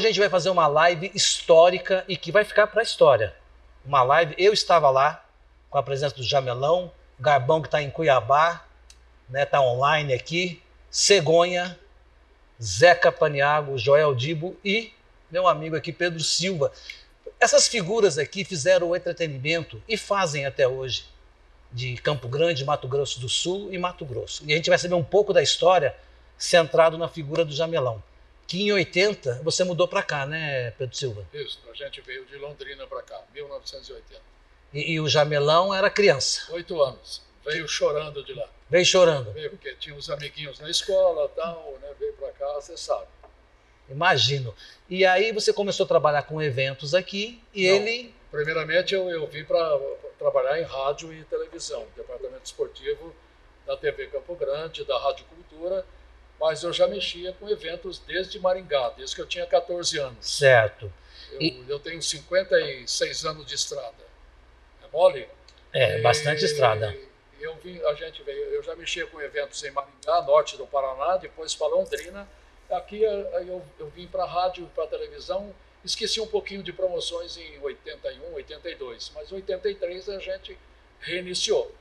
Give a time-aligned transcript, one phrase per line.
[0.00, 3.34] Hoje a gente vai fazer uma live histórica e que vai ficar para a história.
[3.84, 5.22] Uma live, eu estava lá
[5.68, 8.64] com a presença do Jamelão, Garbão que está em Cuiabá,
[9.28, 11.78] né, tá online aqui, Cegonha,
[12.62, 14.90] Zeca Paniago, Joel Dibo e
[15.30, 16.72] meu amigo aqui Pedro Silva.
[17.38, 21.04] Essas figuras aqui fizeram o entretenimento e fazem até hoje
[21.70, 24.44] de Campo Grande, Mato Grosso do Sul e Mato Grosso.
[24.46, 25.94] E a gente vai saber um pouco da história
[26.38, 28.02] centrado na figura do Jamelão.
[28.50, 31.24] Que em 80 você mudou para cá, né, Pedro Silva?
[31.32, 34.20] Isso, a gente veio de Londrina para cá, 1980.
[34.74, 36.52] E, e, o Jamelão era criança?
[36.52, 37.22] Oito anos.
[37.44, 38.48] Veio chorando de lá.
[38.68, 39.30] Veio chorando?
[39.30, 41.94] Veio porque tinha uns amiguinhos na escola tal, né?
[41.96, 43.06] Veio para cá, você sabe.
[43.88, 44.52] Imagino.
[44.88, 48.12] E aí você começou a trabalhar com eventos aqui e Não, ele.
[48.32, 49.78] Primeiramente eu, eu vim para
[50.18, 53.14] trabalhar em rádio e televisão, departamento esportivo
[53.64, 55.86] da TV Campo Grande, da Rádio Cultura,
[56.40, 60.38] mas eu já mexia com eventos desde Maringá, desde que eu tinha 14 anos.
[60.38, 60.92] Certo.
[61.32, 61.64] Eu, e...
[61.68, 64.04] eu tenho 56 anos de estrada.
[64.82, 65.28] É mole?
[65.72, 66.02] É, e...
[66.02, 66.96] bastante estrada.
[67.38, 71.16] Eu vim, a gente veio, eu já mexia com eventos em Maringá, norte do Paraná,
[71.16, 72.28] depois para Londrina
[72.70, 75.52] Aqui eu, eu vim para a rádio, para a televisão,
[75.84, 80.56] esqueci um pouquinho de promoções em 81, 82, mas em 83 a gente
[81.00, 81.74] reiniciou.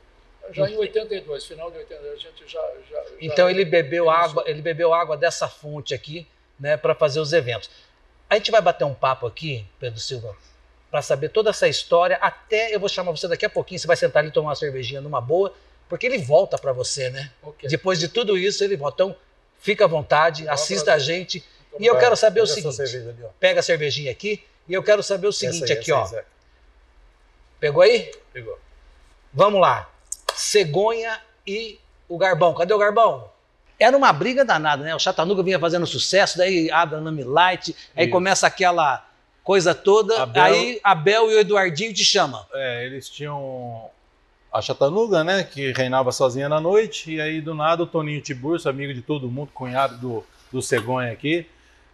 [0.52, 2.62] Já em 82, final de 82, a gente já.
[2.90, 6.28] já então já ele bebeu água, ele bebeu água dessa fonte aqui,
[6.60, 7.70] né, para fazer os eventos.
[8.30, 10.36] A gente vai bater um papo aqui, Pedro Silva,
[10.92, 12.18] para saber toda essa história.
[12.22, 14.56] Até eu vou chamar você daqui a pouquinho, você vai sentar ali e tomar uma
[14.56, 15.54] cervejinha numa boa,
[15.88, 17.32] porque ele volta para você, né?
[17.42, 17.70] Okay.
[17.70, 19.04] Depois de tudo isso, ele volta.
[19.04, 19.16] Então,
[19.60, 21.44] Fica à vontade, assista a gente.
[21.78, 25.28] E eu quero saber o seguinte: ali, pega a cervejinha aqui e eu quero saber
[25.28, 26.06] o seguinte aí, aqui, ó.
[26.06, 26.24] Aí,
[27.60, 28.12] Pegou aí?
[28.32, 28.58] Pegou.
[29.34, 29.92] Vamos lá.
[30.40, 31.78] Cegonha e
[32.08, 32.54] o Garbão.
[32.54, 33.30] Cadê o Garbão?
[33.78, 34.96] Era uma briga danada, né?
[34.96, 38.12] O Chatanuga vinha fazendo sucesso, daí Ada Nami Light, aí Isso.
[38.12, 39.06] começa aquela
[39.44, 42.46] coisa toda, Abel, aí Abel e o Eduardinho te chamam.
[42.54, 43.90] É, eles tinham
[44.52, 48.70] a Chatanuga, né, que reinava sozinha na noite, e aí do nada o Toninho Tiburcio,
[48.70, 51.46] amigo de todo mundo, cunhado do, do Cegonha aqui,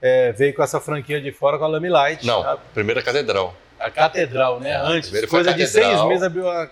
[0.01, 2.25] é, veio com essa franquia de fora com a Lamy Light.
[2.25, 3.55] Não, a primeira Catedral.
[3.79, 6.69] A Catedral, né, é, antes, coisa de seis meses abriu a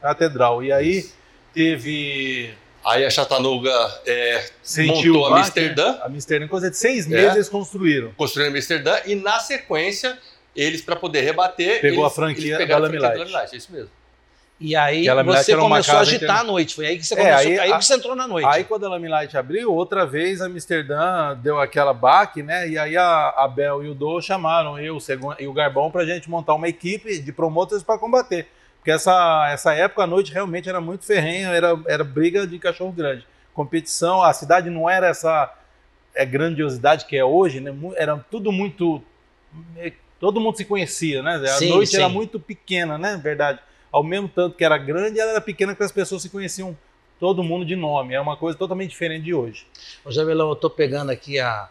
[0.00, 1.06] Catedral, e aí
[1.52, 2.54] teve...
[2.84, 3.72] Aí a Chatanuga
[4.06, 4.44] é,
[4.86, 5.92] montou a Amsterdã.
[5.92, 5.98] Né?
[6.02, 8.12] A Amsterdã, coisa de seis meses, é, eles construíram.
[8.16, 10.16] Construíram a Amsterdã, e na sequência,
[10.54, 11.80] eles, para poder rebater...
[11.80, 13.32] Pegou eles, a franquia da Lamy Light.
[13.32, 13.54] Light.
[13.54, 13.90] É isso mesmo.
[14.58, 16.74] E aí você começou a agitar à noite.
[16.74, 18.48] Foi aí que você é, começou, aí, aí a, você entrou na noite.
[18.48, 22.66] Aí quando a Lamilight abriu, outra vez a Amsterdã deu aquela baque, né?
[22.66, 25.02] E aí a, a Bel e o Do chamaram eu o
[25.38, 28.48] e o Garbão pra gente montar uma equipe de promotores para combater.
[28.86, 32.92] Porque essa, essa época a noite realmente era muito ferrenha, era, era briga de cachorro
[32.92, 33.26] grande.
[33.52, 35.52] Competição, a cidade não era essa
[36.14, 37.74] é, grandiosidade que é hoje, né?
[37.96, 39.02] Era tudo muito.
[40.20, 41.34] Todo mundo se conhecia, né?
[41.34, 41.96] A sim, noite sim.
[41.96, 43.20] era muito pequena, né?
[43.20, 43.58] Verdade
[43.96, 46.76] ao mesmo tanto que era grande, ela era pequena que as pessoas se conheciam
[47.18, 48.12] todo mundo de nome.
[48.12, 49.66] É uma coisa totalmente diferente de hoje.
[50.04, 51.68] Ô Jamelão, eu estou pegando aqui a,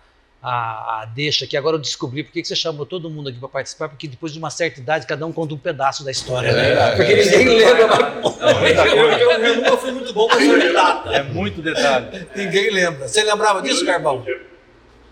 [0.47, 3.49] a, a, deixa que agora eu descobri por que você chamou todo mundo aqui para
[3.49, 6.69] participar, porque depois de uma certa idade cada um conta um pedaço da história, né?
[6.69, 6.95] é, né?
[6.95, 8.21] Porque é, ninguém é, lembra.
[8.61, 11.09] É, eu, nunca fui muito bom com essa data.
[11.15, 12.27] É muito detalhe.
[12.35, 13.07] ninguém lembra.
[13.07, 14.23] Você lembrava disso, Carbão?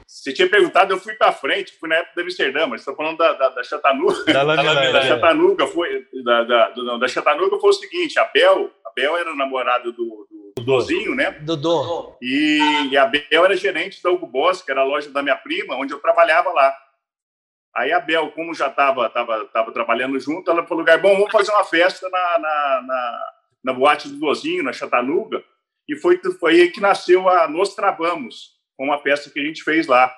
[0.06, 3.18] Você tinha perguntado, eu fui para frente, fui na época da Amsterdã, mas estou falando
[3.18, 4.31] da, da, da Chatanuga.
[4.31, 8.69] Da, da, da Chatanuga foi, da, da, do, da Chatanuga foi o seguinte, a Bel,
[8.86, 9.94] a Bel era namorada do,
[10.30, 11.32] do Dozinho, né?
[11.32, 12.16] Dodô.
[12.22, 15.36] E, e a Bel era gerente da Hugo Boss, que era a loja da minha
[15.36, 16.76] prima, onde eu trabalhava lá.
[17.76, 21.52] Aí a Bel, como já estava tava, tava trabalhando junto, ela falou, bom, vamos fazer
[21.52, 23.32] uma festa na, na, na,
[23.64, 25.44] na boate do Dozinho, na Chatanuga.
[25.88, 29.64] E foi, foi aí que nasceu a Nos Travamos, com uma peça que a gente
[29.64, 30.16] fez lá.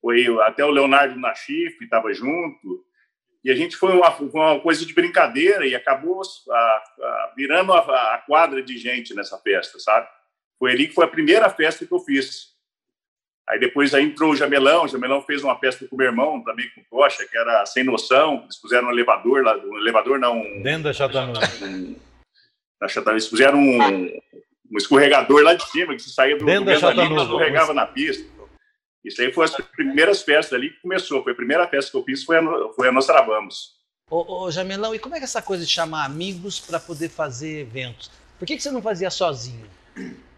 [0.00, 2.84] Foi até o Leonardo Nachif estava junto,
[3.44, 8.14] e a gente foi uma, uma, coisa de brincadeira e acabou a, a, virando a,
[8.14, 10.08] a, quadra de gente nessa festa, sabe?
[10.58, 12.56] Foi ali que foi a primeira festa que eu fiz.
[13.48, 16.42] Aí depois aí entrou o Jamelão, o Jamelão fez uma festa com o meu irmão,
[16.42, 20.18] também com o Tocha, que era sem noção, eles puseram um elevador lá, um elevador
[20.18, 20.38] não...
[20.38, 21.40] Um, Dentro da Chatanuga.
[21.62, 21.96] Um,
[22.80, 23.80] na Chatanuga, eles puseram um,
[24.70, 26.50] um escorregador lá de cima, que você saía do, do
[27.14, 28.37] e escorregava na pista.
[29.04, 31.22] Isso aí foi as primeiras festas ali que começou.
[31.22, 32.42] Foi a primeira festa que eu fiz, foi a,
[32.74, 33.78] foi a Nós Travamos.
[34.10, 37.08] Ô, ô, Jamelão, e como é que é essa coisa de chamar amigos para poder
[37.08, 38.10] fazer eventos?
[38.38, 39.66] Por que, que você não fazia sozinho?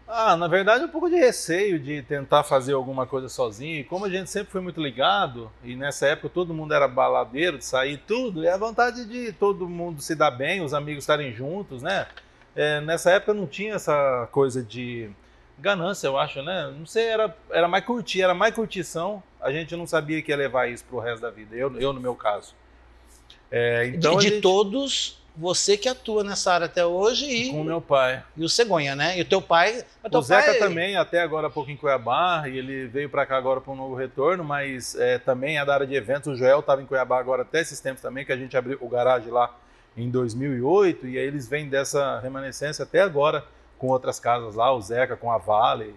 [0.07, 3.79] Ah, na verdade, um pouco de receio de tentar fazer alguma coisa sozinho.
[3.79, 7.57] E como a gente sempre foi muito ligado, e nessa época todo mundo era baladeiro,
[7.57, 11.31] de sair tudo, e a vontade de todo mundo se dar bem, os amigos estarem
[11.31, 12.07] juntos, né?
[12.53, 15.09] É, nessa época não tinha essa coisa de
[15.61, 16.73] ganância, eu acho, né?
[16.77, 19.21] Não sei, era, era mais curtir, era mais curtição.
[19.39, 21.55] A gente não sabia que ia levar isso pro resto da vida.
[21.55, 22.53] Eu, eu no meu caso.
[23.49, 27.61] É, então de, de gente- todos, você que atua nessa área até hoje e, Com
[27.61, 28.23] o meu pai.
[28.37, 29.17] e o Cegonha, né?
[29.17, 29.83] E o teu pai.
[30.03, 33.25] O teu Zeca pai- também, até agora há pouco em Cuiabá, e ele veio para
[33.25, 36.27] cá agora para um novo retorno, mas é, também é da área de eventos.
[36.33, 38.87] O Joel estava em Cuiabá agora até esses tempos também, que a gente abriu o
[38.87, 39.53] garagem lá
[39.97, 43.43] em 2008, e aí eles vêm dessa remanescência até agora
[43.81, 45.95] com outras casas lá, o Zeca com a Vale.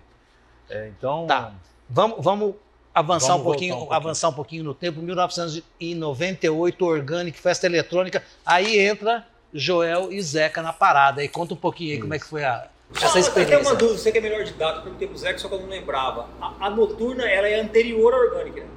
[0.71, 1.53] É, então, Tá.
[1.89, 2.55] Vamos, vamos
[2.95, 3.97] avançar Vamos um, pouquinho, um pouquinho.
[3.97, 5.01] avançar um pouquinho no tempo.
[5.03, 8.23] 1998, Organic, festa eletrônica.
[8.45, 11.23] Aí entra Joel e Zeca na parada.
[11.23, 13.59] E conta um pouquinho aí como é que foi a, essa Ah, Até experiência.
[13.61, 15.69] uma dúvida, você que é melhor de eu perguntei pro Zé, só que eu não
[15.69, 16.27] lembrava.
[16.41, 18.69] A, a noturna, ela é anterior à orgânica, né?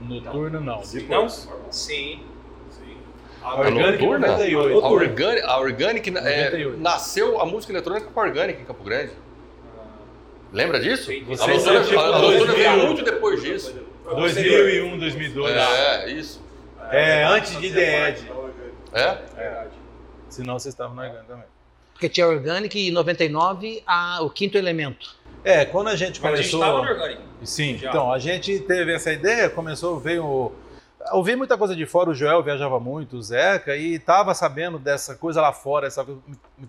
[0.00, 0.76] noturno não.
[0.76, 0.82] Não?
[0.82, 1.48] Depois.
[1.70, 2.22] Sim.
[3.46, 4.26] A em noturna?
[4.26, 4.84] 98.
[4.84, 6.80] A Organic, a Organic é, 98.
[6.80, 9.12] nasceu a música eletrônica com a Organic em Campo Grande.
[10.52, 11.04] Lembra disso?
[11.04, 11.22] Sim.
[11.22, 12.86] A Você noturna, é tipo a noturna veio 2000.
[12.86, 13.74] muito depois disso.
[14.04, 15.56] 2001, 2002.
[15.56, 16.42] É, isso.
[16.90, 18.32] É, antes de The Edge.
[18.92, 19.66] É?
[20.28, 21.44] Senão vocês estavam na Orgânica também.
[21.92, 25.16] Porque tinha Organic e em 99 a, o quinto elemento.
[25.42, 26.60] É, quando a gente Mas a gente começou...
[26.60, 27.22] estava no orgânico.
[27.44, 27.88] Sim, Já.
[27.88, 30.52] então a gente teve essa ideia, começou, veio.
[31.12, 35.14] Ouvi muita coisa de fora, o Joel viajava muito, o Zeca, e estava sabendo dessa
[35.14, 36.20] coisa lá fora, essa coisa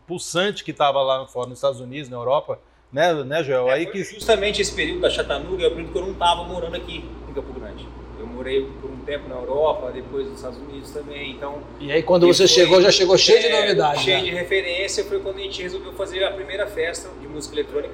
[0.05, 2.59] pulsante que estava lá fora, nos Estados Unidos, na Europa,
[2.91, 3.69] né, né Joel?
[3.69, 4.03] Aí Foi que.
[4.03, 7.33] Justamente esse período da Chattanooga é o período que eu não estava morando aqui em
[7.33, 7.87] Campo Grande.
[8.19, 11.61] Eu morei por um tempo na Europa, depois nos Estados Unidos também, então...
[11.79, 14.01] E aí quando você foi- chegou, já chegou cheio de é, novidades.
[14.01, 14.23] Cheio né?
[14.23, 17.93] de referência, foi quando a gente resolveu fazer a primeira festa de música eletrônica.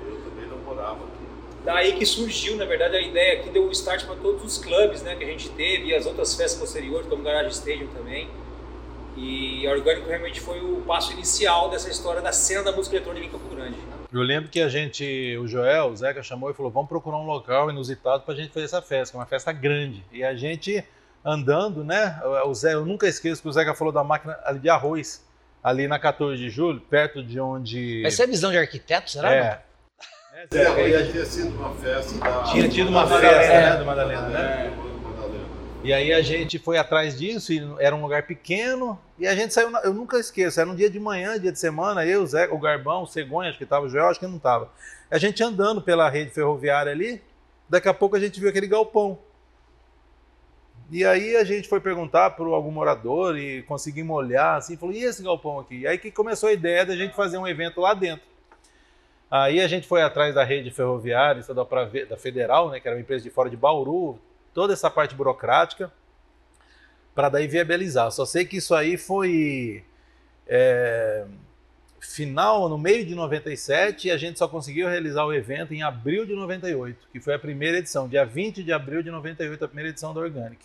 [1.64, 5.02] Daí que surgiu, na verdade, a ideia que deu o start para todos os clubes
[5.02, 8.30] né, que a gente teve e as outras festas posteriores, como o Garage Stadium também.
[9.16, 13.26] E a Orgânico realmente foi o passo inicial dessa história da cena da música eletrônica
[13.26, 13.78] em Campo Grande.
[14.12, 17.26] Eu lembro que a gente, o Joel, o Zeca chamou e falou: vamos procurar um
[17.26, 20.04] local inusitado para a gente fazer essa festa, que é uma festa grande.
[20.12, 20.84] E a gente
[21.24, 22.20] andando, né?
[22.46, 25.26] O Zé, eu nunca esqueço que o Zeca falou da máquina ali de arroz,
[25.64, 28.06] ali na 14 de julho, perto de onde.
[28.06, 29.34] Essa é visão de arquiteto, será?
[29.34, 29.62] É.
[30.36, 32.44] É, aí tinha sido uma festa da...
[32.44, 33.30] Tinha tido uma Madalena.
[33.40, 34.74] festa, né, do Madalena, né?
[35.04, 35.46] Madalena.
[35.84, 39.54] E aí a gente foi atrás disso, e era um lugar pequeno, e a gente
[39.54, 42.26] saiu, na- eu nunca esqueço, era um dia de manhã, dia de semana, eu, o
[42.26, 44.72] Zé, o Garbão, o Cegonha, acho que estava, o Joel, acho que não estava.
[45.12, 47.22] A gente andando pela rede ferroviária ali,
[47.70, 49.20] daqui a pouco a gente viu aquele galpão.
[50.90, 55.04] E aí a gente foi perguntar para algum morador e conseguimos olhar assim, falou, e
[55.04, 55.82] esse galpão aqui?
[55.82, 58.33] E aí que começou a ideia da gente fazer um evento lá dentro.
[59.36, 62.96] Aí a gente foi atrás da rede ferroviária, estadual pra da Federal, né, que era
[62.96, 64.20] uma empresa de fora de Bauru,
[64.54, 65.92] toda essa parte burocrática,
[67.16, 68.12] para daí viabilizar.
[68.12, 69.84] Só sei que isso aí foi
[70.46, 71.26] é,
[72.00, 76.28] final, no meio de 97, e a gente só conseguiu realizar o evento em abril
[76.28, 79.90] de 98, que foi a primeira edição, dia 20 de abril de 98, a primeira
[79.90, 80.64] edição da Organic.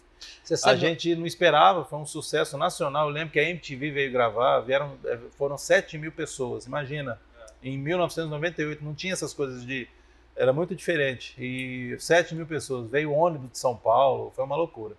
[0.62, 3.08] A gente não esperava, foi um sucesso nacional.
[3.08, 6.66] Eu lembro que a MTV veio gravar, vieram, eh, foram 7 mil pessoas.
[6.66, 7.18] Imagina,
[7.62, 9.88] em 1998 não tinha essas coisas de.
[10.36, 11.34] Era muito diferente.
[11.38, 12.88] E 7 mil pessoas.
[12.90, 14.94] Veio ônibus de São Paulo, foi uma loucura.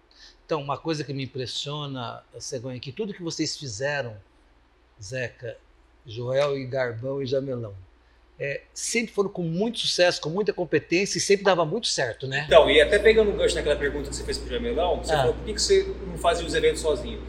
[0.45, 4.17] Então, uma coisa que me impressiona, Cegonha, é que tudo que vocês fizeram,
[5.01, 5.55] Zeca,
[6.05, 7.73] Joel e Garbão e Jamelão,
[8.39, 12.45] é, sempre foram com muito sucesso, com muita competência e sempre dava muito certo, né?
[12.47, 15.17] Então, e até pegando um gancho naquela pergunta que você fez pro Jamelão, você Ah.
[15.19, 17.21] falou, por que que você não fazia os eventos sozinho?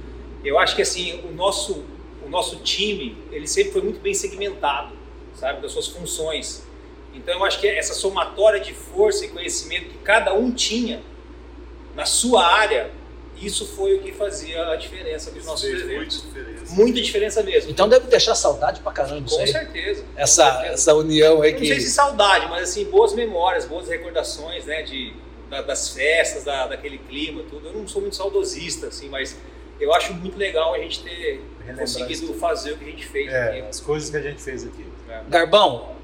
[0.45, 1.85] Eu acho que assim, o nosso,
[2.25, 4.95] o nosso time, ele sempre foi muito bem segmentado,
[5.41, 6.63] sabe, das suas funções.
[7.15, 11.01] Então eu acho que essa somatória de força e conhecimento que cada um tinha
[11.97, 12.91] na sua área,
[13.41, 16.75] isso foi o que fazia a diferença dos nossos Fez muita diferença.
[16.75, 17.71] Muita diferença mesmo.
[17.71, 19.49] Então deve deixar saudade pra caramba isso com aí.
[19.49, 20.05] certeza.
[20.17, 20.75] Essa, Com certeza.
[20.75, 21.61] essa união aí que.
[21.61, 25.13] não sei se saudade, mas assim, boas memórias, boas recordações, né, de,
[25.49, 27.67] da- das festas, da, daquele clima, tudo.
[27.69, 29.37] Eu não sou muito saudosista, assim, mas
[29.81, 31.41] eu acho muito legal a gente ter
[31.79, 32.39] conseguido tudo.
[32.39, 33.61] fazer o que a gente fez É, aqui.
[33.69, 34.85] as coisas que a gente fez aqui.
[35.29, 35.97] Garbão,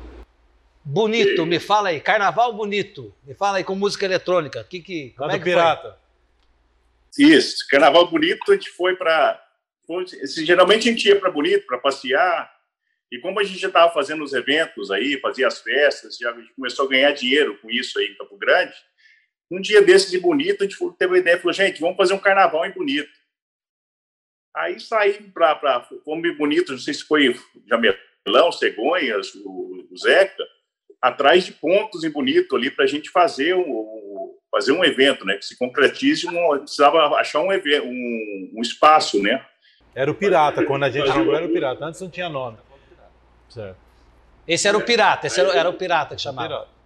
[0.85, 2.00] bonito, me fala aí.
[2.00, 3.14] Carnaval bonito.
[3.25, 4.62] Me fala aí com música eletrônica.
[4.64, 5.96] Que, que, como Lá é que Pirata.
[7.18, 9.42] Isso, Carnaval Bonito, a gente foi para.
[10.44, 12.52] Geralmente a gente ia para Bonito para passear,
[13.11, 16.85] e como a gente já estava fazendo os eventos aí, fazia as festas, já começou
[16.87, 18.75] a ganhar dinheiro com isso aí em Campo Grande.
[19.50, 22.12] Um dia desses de Bonito, a gente foi- teve uma ideia, falou, gente, vamos fazer
[22.14, 23.08] um carnaval em Bonito.
[24.56, 25.86] Aí saímos para.
[26.02, 30.42] Fomos em Bonito, não sei se foi Jamelão, Cegonhas, o, o Zeca,
[31.00, 35.36] atrás de pontos em Bonito ali para a gente fazer um, fazer um evento, né?
[35.36, 39.44] Que se concretize, um, precisava achar um, um, um espaço, né?
[39.94, 41.84] Era o Pirata, quando a gente jogou era o Pirata.
[41.84, 42.56] Antes não tinha nome.
[43.50, 43.76] Certo.
[44.48, 46.48] Esse era o pirata, esse era, era o pirata que chamava.
[46.48, 46.76] Pirata.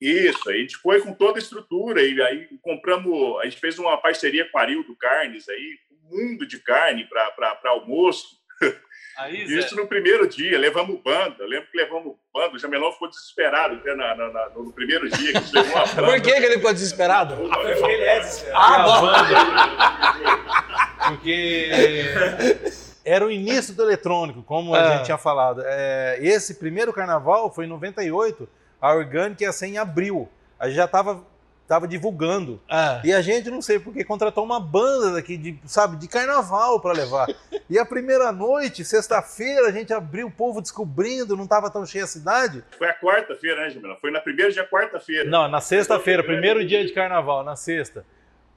[0.00, 3.78] Isso, aí a gente foi com toda a estrutura e aí compramos, a gente fez
[3.78, 5.78] uma parceria com a Arildo Carnes aí,
[6.10, 8.26] mundo de carne para almoço.
[9.18, 11.36] Aí, Isso no primeiro dia, levamos banda.
[11.40, 15.08] Eu lembro que levamos banda, o Jamelão ficou desesperado até na, na- na- no primeiro
[15.08, 16.02] dia que levou uma banda.
[16.06, 17.34] Por que, que ele ficou desesperado?
[17.88, 18.90] Ele é desesperado.
[18.90, 19.06] Ah, bom.
[21.16, 21.70] Porque
[23.04, 24.90] era o início do eletrônico, como a Ah.
[24.96, 25.62] gente tinha falado.
[25.64, 28.48] É, esse primeiro carnaval foi em 98,
[28.80, 30.28] a Orgânica ia ser em abril.
[30.58, 31.24] A gente já estava
[31.66, 32.60] tava divulgando.
[32.68, 36.80] Ah, E a gente, não sei porque, contratou uma banda daqui, de, sabe, de carnaval
[36.80, 37.26] para levar.
[37.68, 42.04] E a primeira noite, sexta-feira, a gente abriu o povo descobrindo, não estava tão cheia
[42.04, 42.62] a cidade.
[42.78, 43.96] Foi a quarta-feira, né, Jamelão?
[44.00, 45.28] Foi na primeira dia, quarta-feira.
[45.28, 48.04] Não, na sexta-feira, primeiro dia de carnaval, na sexta.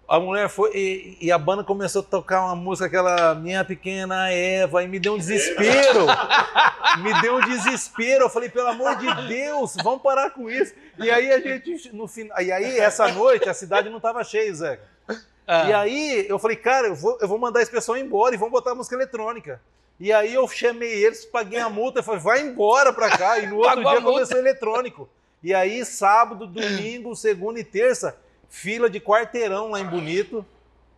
[0.09, 4.31] A mulher foi e, e a banda começou a tocar uma música, aquela Minha Pequena
[4.31, 6.07] Eva, e me deu um desespero.
[7.03, 8.23] me deu um desespero.
[8.23, 10.73] Eu falei, pelo amor de Deus, vamos parar com isso.
[10.97, 12.41] E aí a gente, no final.
[12.41, 14.79] E aí, essa noite, a cidade não estava cheia, Zé.
[15.45, 15.69] ah.
[15.69, 18.51] E aí eu falei, cara, eu vou, eu vou mandar esse pessoal embora e vamos
[18.51, 19.61] botar música eletrônica.
[19.99, 23.37] E aí eu chamei eles, paguei a multa, e falei, vai embora pra cá.
[23.37, 25.07] E no outro Pagou dia começou eletrônico.
[25.43, 28.17] E aí, sábado, domingo, segunda e terça,
[28.49, 30.45] fila de quarteirão lá em Bonito.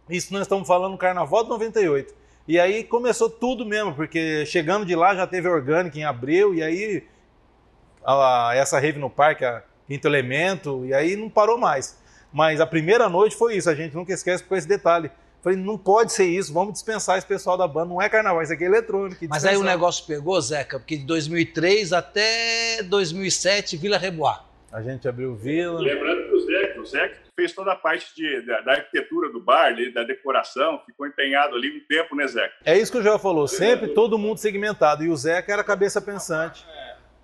[0.09, 2.13] Isso nós estamos falando no Carnaval de 98.
[2.47, 6.63] E aí começou tudo mesmo, porque chegando de lá já teve orgânica em abril, e
[6.63, 7.03] aí
[8.03, 11.99] a- essa rave no parque, a Quinto Elemento, e aí não parou mais.
[12.33, 15.11] Mas a primeira noite foi isso, a gente nunca esquece com esse detalhe.
[15.43, 18.53] Falei, não pode ser isso, vamos dispensar esse pessoal da banda, não é carnaval, isso
[18.53, 19.25] aqui é eletrônico.
[19.27, 24.37] Mas aí o negócio pegou, Zeca, porque de 2003 até 2007, Vila Rebois.
[24.71, 25.79] A gente abriu Vila.
[25.81, 26.35] Lembrando que
[26.79, 29.91] o Zé, o que fez toda a parte de, da, da arquitetura do bar, ali,
[29.91, 32.51] da decoração, ficou empenhado ali um tempo, né, Zé?
[32.63, 35.03] É isso que o Joel falou, sempre todo mundo segmentado.
[35.03, 36.63] E o Zeca era cabeça pensante.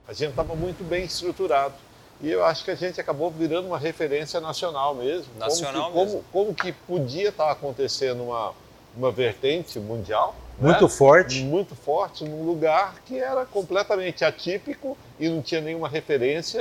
[0.08, 1.76] A gente estava muito bem estruturado.
[2.20, 5.28] E eu acho que a gente acabou virando uma referência nacional mesmo.
[5.38, 6.26] Nacional como que, mesmo.
[6.32, 8.54] Como, como que podia estar acontecendo uma,
[8.96, 10.90] uma vertente mundial Muito né?
[10.90, 11.44] forte.
[11.44, 16.60] muito forte num lugar que era completamente atípico e não tinha nenhuma referência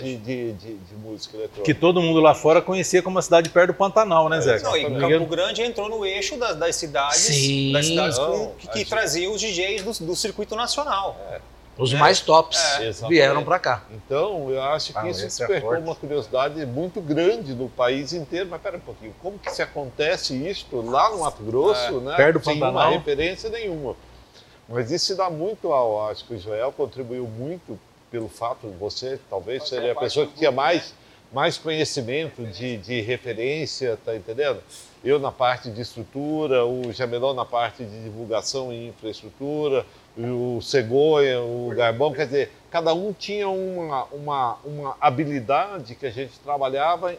[0.00, 1.64] de, de, de, de música eletrônica.
[1.64, 4.64] Que todo mundo lá fora conhecia como uma cidade perto do Pantanal, né, Zeca?
[4.64, 7.72] Não, e Campo Grande entrou no eixo das, das cidades, Sim.
[7.72, 11.16] das cidades Não, que, a que gente- traziam os DJs do, do circuito nacional.
[11.78, 11.96] Os É.
[11.98, 13.08] mais tops Exatamente.
[13.08, 13.82] vieram pra cá.
[13.90, 15.82] Então, eu acho que Ah, isso é despertou forte.
[15.82, 18.48] uma curiosidade muito grande no país inteiro.
[18.50, 22.16] Mas pera um pouquinho, como que se acontece isso lá no Mato Grosso, né?
[22.16, 23.94] perto do sem uma referência nenhuma.
[24.68, 27.78] Mas isso se dá muito ao, acho que o Joel contribuiu muito
[28.10, 30.56] pelo fato de você, talvez, seria a pessoa que tinha né?
[30.56, 30.94] mais,
[31.32, 34.60] mais conhecimento de, de referência, tá entendendo?
[35.04, 39.84] Eu na parte de estrutura, o Jamelão na parte de divulgação e infraestrutura,
[40.18, 46.10] o Cegonha, o Garbão, quer dizer, cada um tinha uma, uma, uma habilidade que a
[46.10, 47.18] gente trabalhava em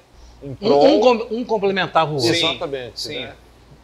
[0.52, 0.86] Um, prol.
[0.86, 2.34] um com- um complementava o outro.
[2.34, 3.00] Sim, Exatamente.
[3.02, 3.20] sim.
[3.26, 3.34] Né?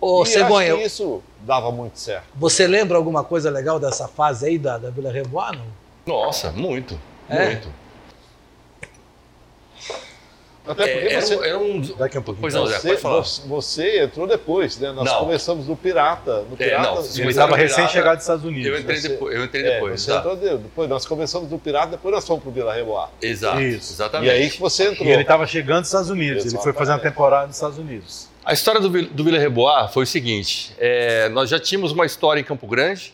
[0.02, 2.26] Ô, e Cegonha, acho que isso dava muito certo.
[2.36, 5.66] você lembra alguma coisa legal dessa fase aí da, da Vila Rebois, não?
[6.06, 7.00] Nossa, muito.
[7.30, 7.46] É?
[7.46, 7.70] Muito.
[10.66, 11.82] Até porque É, era, você, era um.
[11.82, 12.42] Daqui a pouquinho.
[12.42, 13.16] Pois não, Zé, você, pode falar.
[13.22, 14.94] você- você entrou depois, né?
[14.94, 15.20] Nós Não.
[15.20, 16.44] começamos no Pirata.
[16.50, 18.68] No É, Pirata não, Ele Começaram estava recém-chegado dos Estados Unidos.
[18.72, 19.36] Eu entrei Você- depois.
[19.36, 20.02] Eu entrei É, depois.
[20.02, 20.18] você tá.
[20.20, 20.90] entrou de- depois.
[20.90, 23.10] Nós começamos no Pirata, depois nós fomos pro Vila Reboar.
[23.22, 23.60] Exato.
[23.62, 23.92] Isso.
[23.92, 24.32] E Exatamente.
[24.32, 25.06] aí que você entrou.
[25.08, 26.46] E ele estava chegando dos Estados Unidos.
[26.46, 27.04] Ele foi fazer uma Exatamente.
[27.14, 28.30] temporada nos Estados Unidos.
[28.46, 32.40] A história do, do Vila Rebois foi o seguinte: é, nós já tínhamos uma história
[32.40, 33.14] em Campo Grande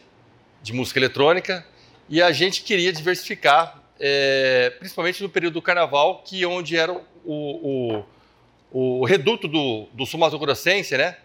[0.62, 1.66] de música eletrônica
[2.08, 6.96] e a gente queria diversificar, é, principalmente no período do Carnaval, que é onde era
[7.32, 8.04] o,
[8.72, 11.18] o, o reduto do, do Sumatogrossense, né?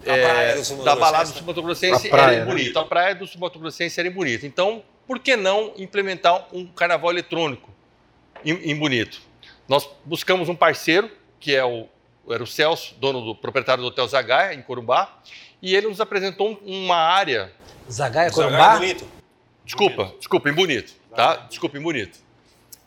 [0.00, 1.38] A praia do Sul da balada do Grossense?
[1.40, 2.44] Sumatogrossense A praia, era em né?
[2.46, 2.78] Bonito.
[2.78, 4.46] A praia do Sumatogrossense era em Bonito.
[4.46, 7.68] Então, por que não implementar um carnaval eletrônico
[8.44, 9.20] em, em Bonito?
[9.68, 11.86] Nós buscamos um parceiro, que é o,
[12.28, 15.18] era o Celso, dono do proprietário do Hotel Zagaia, em Corumbá,
[15.60, 17.52] e ele nos apresentou um- uma área.
[17.90, 18.76] Zagaia Jogar Corumbá?
[18.78, 19.06] bonito.
[19.64, 21.36] Desculpa, desculpa, em Bonito, tá?
[21.48, 22.18] Desculpa, em Bonito.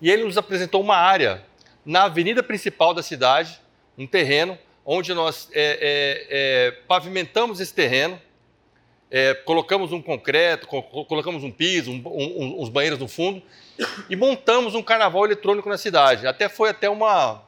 [0.02, 1.42] E ele nos apresentou uma área
[1.86, 3.60] na avenida principal da cidade,
[3.98, 6.28] um terreno onde nós é, é,
[6.68, 8.20] é, pavimentamos esse terreno,
[9.10, 13.42] é, colocamos um concreto, co- co- colocamos um piso, um- um- uns banheiros no fundo
[14.10, 16.26] e montamos um carnaval eletrônico na cidade.
[16.28, 17.44] Até foi até uma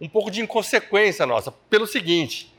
[0.00, 2.52] um pouco de inconsequência nossa, pelo seguinte: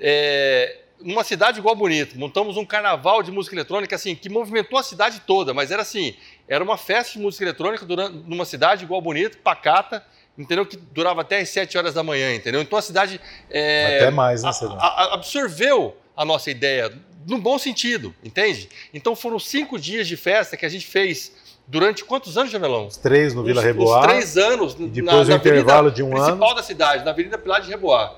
[0.00, 4.82] é, numa cidade igual Bonito, montamos um carnaval de música eletrônica assim que movimentou a
[4.82, 6.16] cidade toda, mas era assim,
[6.48, 10.04] era uma festa de música eletrônica durante, numa cidade igual Bonito, pacata,
[10.36, 10.64] entendeu?
[10.66, 12.60] Que durava até as 7 horas da manhã, entendeu?
[12.62, 13.20] Então a cidade
[13.50, 16.92] é, Até mais, né, a- a- absorveu a nossa ideia
[17.26, 18.68] no bom sentido, entende?
[18.92, 21.32] Então foram cinco dias de festa que a gente fez
[21.66, 22.86] durante quantos anos, Jamelão?
[22.88, 24.00] Os três no Vila os, Reboar.
[24.00, 26.54] Os três anos e depois o intervalo de um principal ano.
[26.56, 28.16] da cidade, na Avenida Pilar de Reboar.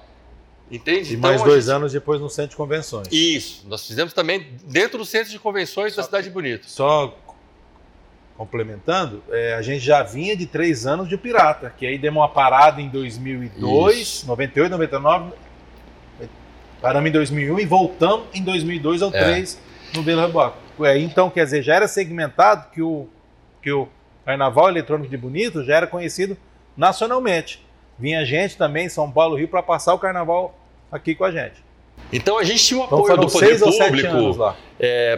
[0.70, 1.12] Entende?
[1.12, 3.06] E Então, mais dois gente- anos depois no centro de convenções.
[3.12, 3.62] Isso.
[3.68, 6.68] Nós fizemos também dentro do centro de convenções da cidade de Bonito.
[6.70, 7.14] Só
[8.36, 12.28] complementando, é, a gente já vinha de três anos de Pirata, que aí deu uma
[12.28, 14.26] parada em 2002, Isso.
[14.26, 15.32] 98, 99,
[16.80, 19.24] paramos em 2001 e voltamos em 2002 ao É.
[19.24, 19.60] 3
[19.94, 20.58] no Vila Reboco.
[20.84, 23.08] É, então, quer dizer, já era segmentado que o,
[23.62, 23.88] que o
[24.24, 26.36] Carnaval Eletrônico de Bonito já era conhecido
[26.76, 27.64] nacionalmente.
[27.96, 30.58] Vinha gente também em São Paulo, Rio, para passar o Carnaval
[30.90, 31.62] aqui com a gente.
[32.12, 34.56] Então a gente tinha um Então apoio foram do poder público lá.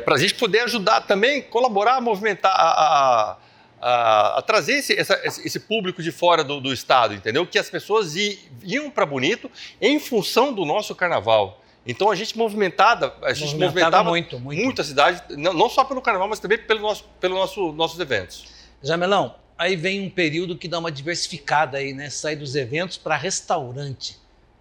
[0.04, 3.37] para a gente poder ajudar também, colaborar, movimentar, a, a-
[3.80, 7.47] a- a trazer esse, essa- esse público de fora do, do estado, entendeu?
[7.47, 8.14] Que as pessoas
[8.62, 11.61] iam para Bonito em função do nosso carnaval.
[11.87, 14.62] Então a gente movimentada, a gente Movimentava movimentava muito, muito.
[14.64, 18.00] muito a cidade, não, não só pelo carnaval, mas também pelo nosso, pelo nosso, nossos
[18.00, 18.47] eventos.
[18.83, 22.11] Jamelão, aí vem um período que dá uma diversificada aí, né?
[22.11, 24.16] Sai dos eventos para restaurante,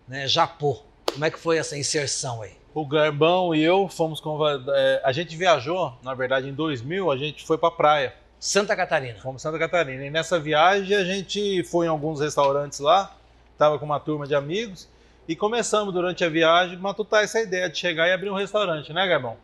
[0.07, 0.27] né?
[0.27, 0.81] Japô.
[1.15, 2.51] Como é que foi essa inserção aí?
[2.73, 4.67] O Garbão e eu fomos convidados.
[5.01, 8.13] a gente viajou, na verdade, em 2000, a gente foi para praia.
[8.37, 9.17] Santa Catarina.
[9.21, 10.05] Fomos Santa Catarina.
[10.05, 13.15] E nessa viagem a gente foi em alguns restaurantes lá,
[13.57, 14.89] tava com uma turma de amigos
[15.25, 18.91] e começamos durante a viagem a matutar essa ideia de chegar e abrir um restaurante,
[18.91, 19.37] né, Garbão?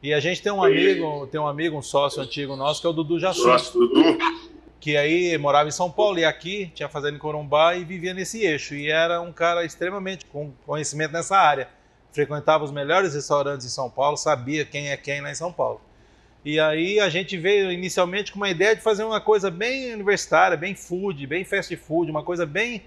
[0.00, 2.90] E a gente tem um amigo, tem um amigo, um sócio antigo nosso que é
[2.90, 4.16] o Dudu Jaçu, Sócio Dudu.
[4.84, 8.44] Que aí morava em São Paulo e aqui tinha fazenda em Corumbá e vivia nesse
[8.44, 11.70] eixo e era um cara extremamente com conhecimento nessa área.
[12.12, 15.80] Frequentava os melhores restaurantes em São Paulo, sabia quem é quem lá em São Paulo.
[16.44, 20.54] E aí a gente veio inicialmente com uma ideia de fazer uma coisa bem universitária,
[20.54, 22.82] bem food, bem fast food, uma coisa bem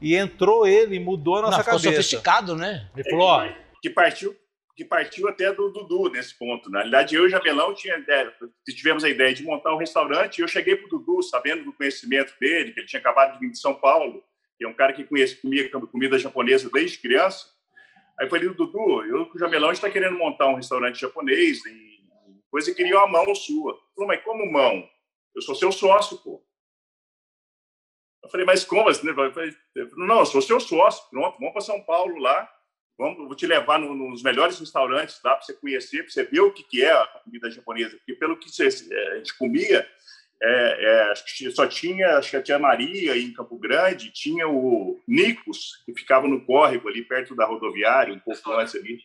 [0.00, 2.02] e entrou ele e mudou a nossa Não, ficou cabeça.
[2.02, 2.86] sofisticado, né?
[2.96, 3.46] Ele falou, ó,
[3.82, 4.34] que partiu
[4.74, 6.70] que partiu até do Dudu nesse ponto.
[6.70, 8.34] Na realidade, eu e o Jamelão tinha ideia,
[8.66, 10.38] tivemos a ideia de montar um restaurante.
[10.38, 13.40] E eu cheguei para o Dudu, sabendo do conhecimento dele, que ele tinha acabado de
[13.40, 14.24] vir de São Paulo,
[14.56, 17.46] que é um cara que conhece comia comida japonesa desde criança.
[18.18, 21.92] Aí falei, Dudu, eu o Jamelão está querendo montar um restaurante japonês e
[22.50, 23.78] coisa e queria uma mão sua.
[23.94, 24.88] Falou, mas como mão?
[25.34, 26.42] Eu sou seu sócio, pô.
[28.22, 29.06] Eu falei, mas como assim?
[29.96, 31.08] Não, eu sou seu sócio.
[31.10, 32.48] Pronto, vamos para São Paulo lá.
[32.98, 36.40] Vamos, vou te levar no, nos melhores restaurantes lá para você conhecer, para você ver
[36.40, 37.96] o que, que é a comida japonesa.
[37.96, 39.86] Porque pelo que você, é, a gente comia,
[40.42, 45.00] é, é, acho que só tinha, acho que a Maria em Campo Grande, tinha o
[45.06, 48.98] Nicos, que ficava no córrego ali perto da rodoviária, um pouco antes ali.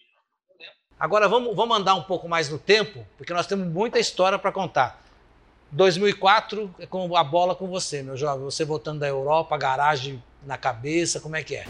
[0.99, 4.51] Agora vamos, vamos andar um pouco mais no tempo, porque nós temos muita história para
[4.51, 4.99] contar.
[5.71, 8.43] 2004 é com a bola com você, meu jovem.
[8.45, 11.65] Você voltando da Europa, garagem na cabeça, como é que é?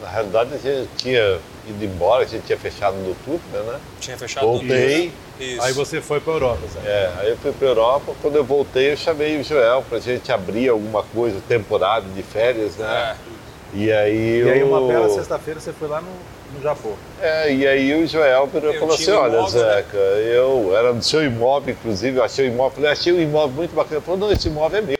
[0.00, 3.80] Na realidade, a gente tinha ido embora, a gente tinha fechado no outubro, né?
[4.00, 5.10] Tinha fechado Voltei.
[5.10, 5.26] tudo.
[5.38, 5.62] Isso.
[5.62, 6.80] aí você foi para Europa, Zé.
[6.86, 8.14] É, aí eu fui para Europa.
[8.22, 12.22] Quando eu voltei, eu chamei o Joel para a gente abrir alguma coisa, temporada de
[12.22, 13.16] férias, né?
[13.22, 13.36] É.
[13.74, 14.68] E aí E aí eu...
[14.68, 16.08] uma bela sexta-feira você foi lá no,
[16.54, 16.94] no Japão.
[17.20, 19.96] É, e aí o Joel virou e Eu falou assim, um olha, imóvel, né?" Zeca,
[19.96, 23.74] eu era do seu imóvel, inclusive, eu achei o imóvel, falei, achei o imóvel muito
[23.74, 23.96] bacana.
[23.96, 24.96] Ele falou, não, esse imóvel é meu.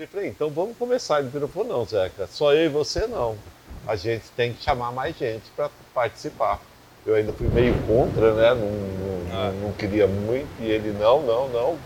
[0.00, 1.20] Eu falei, então vamos começar.
[1.20, 3.36] Ele virou falou, não, Zeca, só eu e você não.
[3.88, 6.60] A gente tem que chamar mais gente para participar.
[7.06, 8.50] Eu ainda fui meio contra, né?
[8.50, 9.50] Não, não, Ah.
[9.62, 10.46] não queria muito.
[10.60, 11.78] E ele, não, não, não.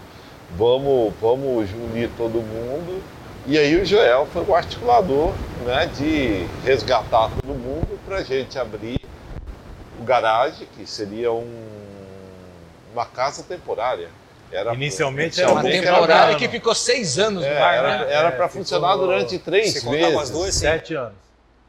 [0.57, 3.01] Vamos, vamos unir todo mundo.
[3.47, 5.33] E aí o Joel foi o articulador
[5.65, 9.01] né, de resgatar todo mundo para a gente abrir
[10.01, 11.69] o garagem, que seria um-
[12.93, 14.09] uma casa temporária.
[14.51, 16.37] Era, Inicialmente É era uma um temporada ano.
[16.38, 18.12] que ficou seis anos É, no ar, era né?
[18.12, 20.19] era É, para ficou- funcionar durante três meses.
[20.21, 20.55] as duas.
[20.55, 21.15] Sete anos.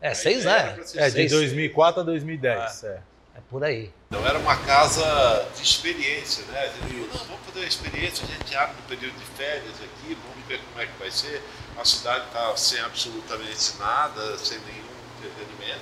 [0.03, 0.75] É, seis, né?
[0.95, 1.31] É, de Seis.
[1.31, 2.83] 2004 a 2010.
[2.83, 2.99] É.
[3.35, 3.89] É por aí.
[4.09, 6.59] Então era uma casa de experiência, né?
[6.59, 9.73] A gente falou, não, vamos fazer uma experiência, a gente abre no período de férias
[9.75, 11.41] aqui, vamos ver como é que vai ser.
[11.79, 14.83] A cidade está sem absolutamente nada, sem nenhum
[15.17, 15.81] entretenimento.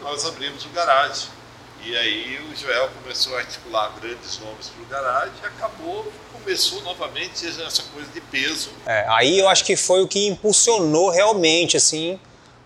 [0.00, 1.28] Nós abrimos o garagem.
[1.84, 6.80] E aí o Joel começou a articular grandes nomes para o garagem e acabou, começou
[6.82, 8.70] novamente essa coisa de peso.
[8.86, 12.18] É, aí eu acho que foi o que impulsionou realmente, assim,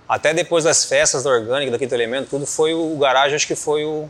[0.08, 3.56] até depois das festas da Orgânica, da Quinto Elemento, tudo foi o garagem, acho que
[3.56, 4.08] foi o,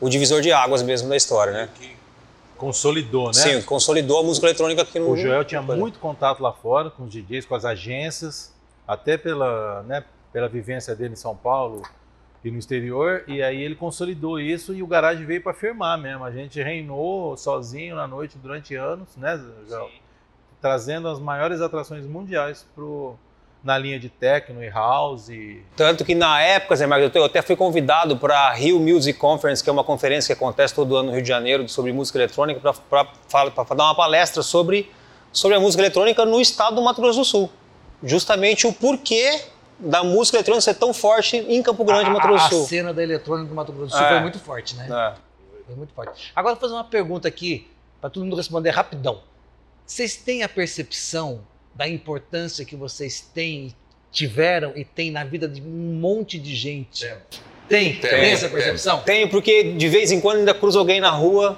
[0.00, 1.68] o divisor de águas mesmo da história, né?
[2.56, 3.32] Consolidou, né?
[3.34, 7.04] Sim, consolidou a música eletrônica aqui no O Joel tinha muito contato lá fora com
[7.04, 8.52] os DJs, com as agências,
[8.86, 11.82] até pela, né, pela vivência dele em São Paulo
[12.42, 16.24] e no exterior, e aí ele consolidou isso e o garagem veio para firmar mesmo.
[16.24, 19.90] A gente reinou sozinho na noite durante anos, né, Joel?
[20.60, 23.16] Trazendo as maiores atrações mundiais pro,
[23.62, 25.28] na linha de techno e house.
[25.28, 25.62] E...
[25.76, 29.62] Tanto que na época, Zé Marcos, eu até fui convidado para a Rio Music Conference,
[29.62, 32.60] que é uma conferência que acontece todo ano no Rio de Janeiro sobre música eletrônica,
[32.88, 34.90] para dar uma palestra sobre
[35.32, 37.50] sobre a música eletrônica no estado do Mato Grosso do Sul.
[38.02, 39.42] Justamente o porquê
[39.78, 42.66] da música eletrônica ser tão forte em Campo Grande, a, Mato Grosso do a Sul.
[42.66, 44.08] cena da eletrônica do Mato Grosso do Sul É.
[44.08, 44.86] foi muito forte, né?
[44.90, 45.14] É.
[45.66, 46.32] Foi muito forte.
[46.34, 47.68] Agora, vou fazer uma pergunta aqui,
[48.00, 49.20] para todo mundo responder rapidão.
[49.86, 51.40] Vocês têm a percepção
[51.78, 53.72] da importância que vocês têm,
[54.10, 57.06] tiveram e têm na vida de um monte de gente?
[57.68, 57.94] Tem.
[57.94, 58.56] Tem, Tem, essa tem.
[58.56, 59.00] percepção?
[59.02, 61.56] Tenho, porque de vez em quando ainda cruza alguém na rua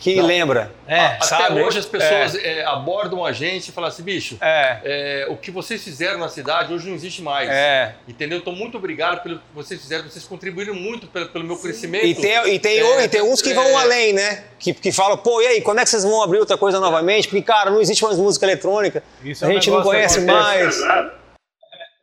[0.00, 0.26] que Não.
[0.26, 0.72] lembra.
[0.88, 0.98] É.
[1.04, 1.60] Até sabe?
[1.60, 5.50] hoje as pessoas é, abordam a gente e falam assim, bicho, É, é, o que
[5.50, 7.48] vocês fizeram na cidade hoje não existe mais.
[7.48, 7.94] é.
[8.08, 8.38] Entendeu?
[8.38, 10.08] Então, muito obrigado pelo que vocês fizeram.
[10.08, 12.06] Vocês contribuíram muito pelo, pelo meu crescimento.
[12.06, 13.54] E tem, e, tem, É, e tem uns que é.
[13.54, 14.44] vão além, né?
[14.58, 17.28] Que, que falam, pô, e aí, quando é que vocês vão abrir outra coisa novamente?
[17.28, 20.76] Porque, cara, não existe mais música eletrônica, Isso a é um gente não conhece mais.
[20.76, 21.19] Exato.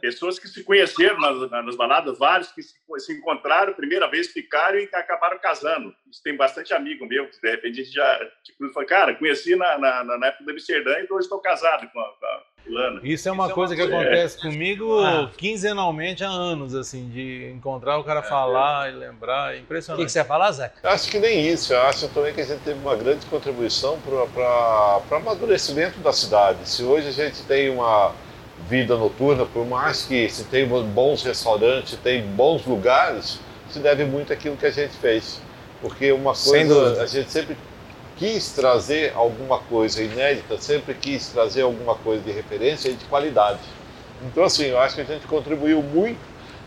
[0.07, 4.79] Pessoas que se conheceram nas, nas baladas, vários que se, se encontraram, primeira vez ficaram
[4.79, 5.93] e acabaram casando.
[6.09, 9.57] Isso tem bastante amigo meu, que de repente a gente já tipo, fala, cara, conheci
[9.57, 12.43] na, na, na época do Amsterdã e hoje estou casado com a, com a.
[13.03, 14.99] Isso é uma coisa que acontece comigo
[15.37, 19.47] quinzenalmente há anos, assim, de encontrar o cara falar e lembrar.
[19.47, 20.11] É O que, que impressionante.
[20.11, 20.89] você ia falar, Zeca?
[20.89, 21.73] Acho que nem isso.
[21.73, 26.67] Eu acho também que a gente teve uma grande contribuição para o amadurecimento da cidade.
[26.67, 28.13] Se hoje a gente tem uma
[28.69, 33.39] vida noturna, por mais que se tem bons restaurantes, tem bons lugares,
[33.69, 35.41] se deve muito àquilo que a gente fez.
[35.81, 37.55] Porque uma coisa, a gente sempre
[38.17, 43.59] quis trazer alguma coisa inédita, sempre quis trazer alguma coisa de referência e de qualidade.
[44.25, 46.19] Então, assim, eu acho que a gente contribuiu muito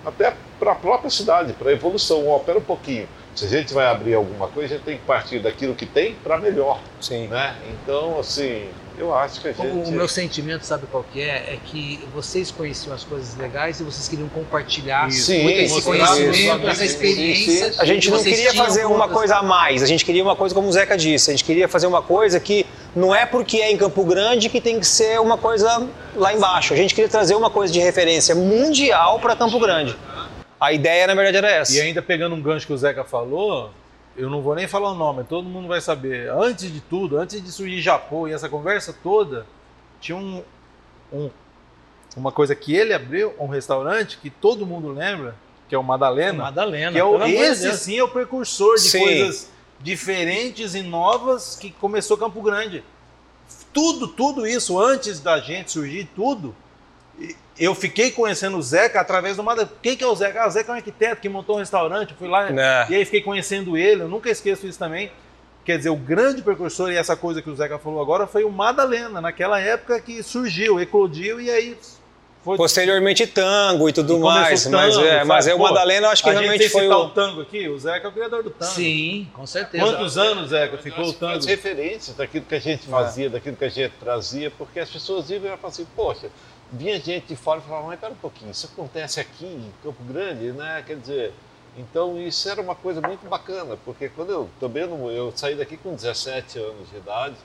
[0.06, 2.28] até para a própria cidade, para a evolução.
[2.28, 3.08] Ó, pera um pouquinho.
[3.34, 6.14] Se a gente vai abrir alguma coisa, a gente tem que partir daquilo que tem
[6.14, 7.28] para melhor, Sim.
[7.28, 7.56] né?
[7.70, 8.68] Então, assim,
[9.00, 9.88] eu acho que a O, gente...
[9.88, 11.54] o meu sentimento, sabe qual que é?
[11.54, 16.68] É que vocês conheciam as coisas legais e vocês queriam compartilhar Sim, esse conhecimento, isso.
[16.68, 17.72] essa experiência.
[17.72, 17.80] sim.
[17.80, 20.68] A gente não queria fazer uma coisa a mais, a gente queria uma coisa como
[20.68, 23.76] o Zeca disse, a gente queria fazer uma coisa que não é porque é em
[23.76, 26.74] Campo Grande que tem que ser uma coisa lá embaixo.
[26.74, 29.96] A gente queria trazer uma coisa de referência mundial para Campo Grande.
[30.60, 31.72] A ideia, na verdade, era essa.
[31.72, 33.70] E ainda pegando um gancho que o Zeca falou,
[34.20, 36.30] eu não vou nem falar o nome, todo mundo vai saber.
[36.30, 39.46] Antes de tudo, antes de surgir Japão e essa conversa toda,
[40.00, 40.42] tinha um,
[41.12, 41.30] um-
[42.16, 45.34] uma coisa que ele abriu, um restaurante que todo mundo lembra,
[45.68, 46.44] que é o Madalena.
[46.44, 46.92] Madalena.
[46.92, 47.76] Que é o, esse Deus.
[47.80, 48.98] sim é o precursor de Sim.
[49.00, 52.82] coisas diferentes e novas que começou Campo Grande.
[53.72, 56.54] Tudo, tudo isso, antes da gente surgir, tudo.
[57.58, 59.72] Eu fiquei conhecendo o Zeca através do Madalena.
[59.82, 60.42] Quem que é o Zeca?
[60.42, 62.86] Ah, o Zeca é um arquiteto que montou um restaurante, eu fui lá Né?
[62.88, 64.02] e aí fiquei conhecendo ele.
[64.02, 65.12] Eu nunca esqueço isso também.
[65.62, 68.50] Quer dizer, o grande precursor e essa coisa que o Zeca falou agora foi o
[68.50, 71.76] Madalena, naquela época que surgiu, eclodiu e aí
[72.42, 76.06] foi Posteriormente tango e tudo E mais, o mas, tango, é, mas é o Madalena,
[76.06, 76.92] eu acho que realmente foi o...
[76.92, 78.72] o tango aqui, o Zeca é o criador do tango.
[78.72, 79.84] Sim, com certeza.
[79.84, 81.46] Quantos anos, Zeca, ficou o que As tango?
[81.46, 85.36] referências daquilo que a gente fazia, daquilo que a gente trazia, porque as pessoas iam
[85.36, 86.30] e falavam assim, poxa,
[86.72, 90.02] vinha gente de fora e falava, mas pera um pouquinho, isso acontece aqui em Campo
[90.04, 90.82] Grande, né?
[90.86, 91.32] Quer dizer,
[91.76, 95.94] então isso era uma coisa muito bacana, porque quando eu também eu saí daqui com
[95.94, 97.36] 17 anos de idade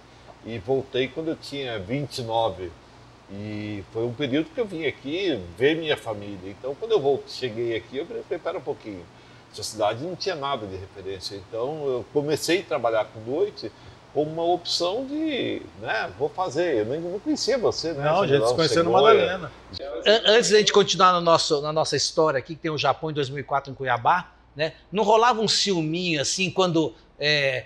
[0.45, 2.71] e voltei quando eu tinha 29.
[3.31, 6.51] E foi um período que eu vim aqui ver minha família.
[6.51, 9.03] Então, quando eu voltei, cheguei aqui, eu falei, pera um pouquinho.
[9.51, 11.35] Essa cidade não tinha nada de referência.
[11.35, 13.71] Então, eu comecei a trabalhar com noite
[14.15, 16.77] como uma opção de, né, vou fazer.
[16.77, 18.05] Eu nem, não conhecia você, né?
[18.05, 18.91] Não, a gente General se conheceu no.
[18.93, 19.51] Madalena.
[20.07, 23.11] An- Antes da gente continuar no nosso, na nossa história aqui, que tem o Japão
[23.11, 24.71] em 2004 em Cuiabá, né?
[24.89, 27.65] Não rolava um ciúminho assim quando é,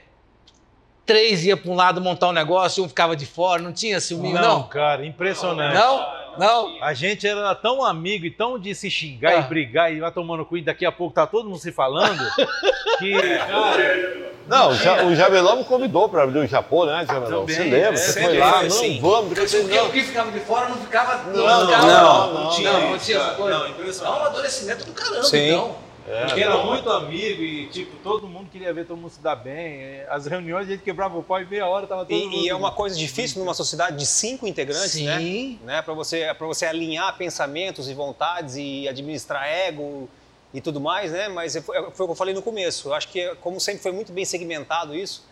[1.05, 3.61] três ia para um lado montar um negócio e um ficava de fora?
[3.61, 4.63] Não tinha ciúminho, não?
[4.63, 5.75] cara, impressionante.
[5.75, 6.18] Não?
[6.39, 6.77] Não?
[6.81, 9.39] A gente era tão amigo e tão de se xingar Ah.
[9.39, 12.17] e brigar e vai tomando cuidado, daqui a pouco tá todo mundo se falando,
[12.99, 17.41] que, cara, Não, já- o Jamelão me convidou para abrir o Japão, né, Jamelão?
[17.41, 17.77] Também, Você lembra?
[17.77, 18.99] é, você foi lá, foi não, assim.
[18.99, 19.53] vamos.
[19.69, 21.31] Não, o que ficava de fora não ficava.
[21.31, 23.37] Não, ficava- não, não, não tinha, tinha não isso, tinha essa cara.
[23.37, 23.59] coisa.
[23.59, 24.15] Não, impressionante.
[24.15, 25.71] É um amadurecimento do caramba, Sim.
[26.17, 26.27] Então.
[26.27, 29.81] porque era muito amigo e, tipo, todo mundo queria ver todo mundo se dar bem.
[29.81, 32.35] É, As reuniões a gente quebrava o pau e meia hora tava todo mundo...
[32.35, 35.17] E, e é uma coisa difícil numa sociedade de cinco integrantes, né?
[35.19, 35.59] Sim.
[35.63, 35.81] né?
[35.81, 40.09] Para você, para você alinhar pensamentos e vontades e administrar ego
[40.53, 41.27] e tudo mais, né?
[41.29, 42.89] Mas foi, foi o que eu falei no começo.
[42.89, 45.23] Eu acho que como sempre foi muito bem segmentado isso,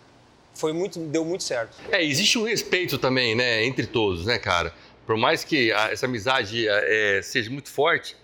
[0.54, 1.76] foi muito, deu muito certo.
[1.92, 4.74] É, existe um respeito também, né, entre todos, né, cara?
[5.06, 8.16] Por mais que a- essa amizade é, seja muito forte,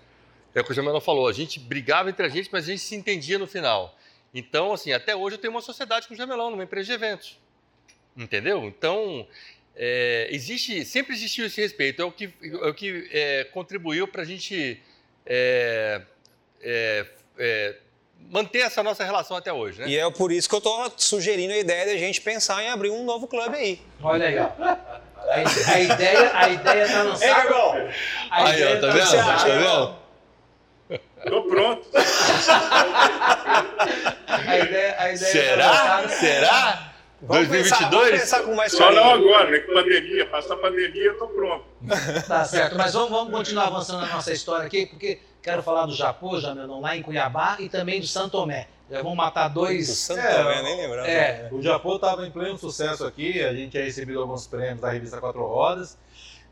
[0.54, 2.82] é o que o Jamel falou, a gente brigava entre a gente, mas a gente
[2.82, 3.96] se entendia no final.
[4.32, 7.38] Então, assim, até hoje eu tenho uma sociedade com o Jamelão, numa empresa de eventos.
[8.16, 8.64] Entendeu?
[8.64, 9.26] Então,
[9.76, 12.02] é, existe, sempre existiu esse respeito.
[12.02, 14.80] É o que, é o que é, contribuiu para a gente
[15.26, 16.02] é,
[16.62, 17.06] é,
[17.38, 17.76] é,
[18.30, 19.88] manter essa nossa relação até hoje, né?
[19.88, 22.68] E é por isso que eu tô sugerindo a ideia de a gente pensar em
[22.68, 23.80] abrir um novo clube aí.
[24.02, 24.38] Olha aí.
[24.38, 24.94] ó.
[25.24, 27.34] A, a ideia, a ideia tá Ei, lançada.
[27.34, 27.90] Garbão!
[28.30, 29.10] A Aí, ideia ó, tá tá vendo?
[29.10, 30.03] Tá vendo?
[31.28, 31.86] Tô pronto.
[34.28, 35.66] A ideia, a ideia Será?
[35.70, 36.08] lançada.
[36.08, 36.90] Será?
[37.22, 38.20] Vamos pensar, vamos 2022?
[38.20, 39.58] pensar com mais Só não agora, né?
[39.60, 41.64] Com pandemia, passa a pandemia, eu tô pronto.
[42.28, 45.94] Tá certo, mas vamos, vamos continuar avançando na nossa história aqui, porque quero falar do
[45.94, 48.68] Japô, Jamelão, lá em Cuiabá, e também do Santo Tomé.
[48.90, 49.88] Já vamos matar O dois.
[49.88, 51.08] Santo É, Tomé, nem lembrava.
[51.08, 54.90] É, O Japão estava em pleno sucesso aqui, a gente tinha recebido alguns prêmios da
[54.90, 55.96] revista Quatro Rodas.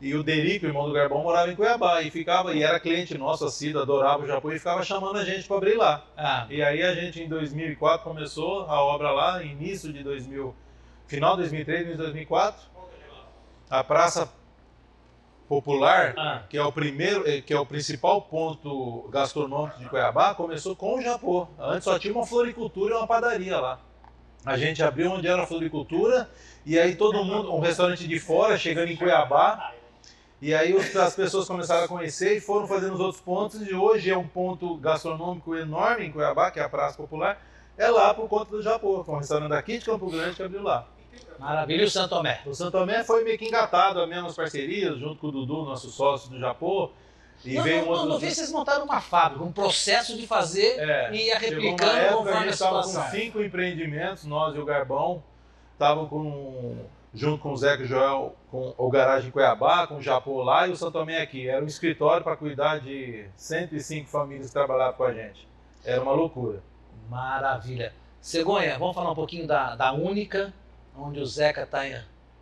[0.03, 3.45] E o Derico, irmão do Garbão, morava em Cuiabá e ficava, e era cliente nosso,
[3.45, 6.03] a Cida adorava o Japão e ficava chamando a gente para abrir lá.
[6.17, 10.53] ah, E aí a gente em 2004 começou a obra lá, início de 2000,
[11.07, 12.61] final de 2003, início de 2004.
[13.69, 14.29] A Praça
[15.47, 20.35] Popular, ah, que é o primeiro, eh, que é o principal ponto gastronômico de Cuiabá,
[20.35, 21.47] começou com o Japão.
[21.57, 23.79] Antes só tinha uma floricultura e uma padaria lá.
[24.45, 26.29] A gente abriu onde era a floricultura
[26.65, 29.71] e aí todo mundo, um restaurante de fora chegando em Cuiabá.
[30.43, 33.65] E aí as pessoas começaram a conhecer e foram fazendo os outros pontos.
[33.65, 37.41] E hoje é um ponto gastronômico enorme em Cuiabá, que é a Praça Popular.
[37.77, 40.43] É lá por conta do Japão, que é um restaurante daqui de Campo Grande que
[40.43, 40.85] abriu lá.
[41.39, 41.81] maravilha.
[41.81, 42.41] E o Santo Tomé?
[42.45, 45.89] O Santo Tomé foi meio que engatado as mesmas parcerias, junto com o Dudu, nosso
[45.89, 46.91] sócio do Japão.
[47.45, 48.05] E não, veio não, um outro.
[48.09, 51.91] não vi vocês montaram uma fábrica, um processo de fazer É, e ia uma replicando
[51.91, 53.11] época, a conforme gente a estava com situação.
[53.11, 55.23] cinco empreendimentos, nós e o Garbão.
[55.71, 56.75] Estavam com,
[57.13, 60.67] junto com o Zeca e o Joel, com o Garagem Cuiabá, com o Japão lá
[60.67, 61.47] e o Santo Tomé aqui.
[61.47, 65.47] Era um escritório para cuidar de 105 famílias que trabalhavam com a gente.
[65.85, 66.63] Era uma loucura.
[67.09, 67.93] Maravilha.
[68.21, 70.53] Cegonha, vamos falar um pouquinho da, da Única,
[70.97, 71.83] onde o Zeca está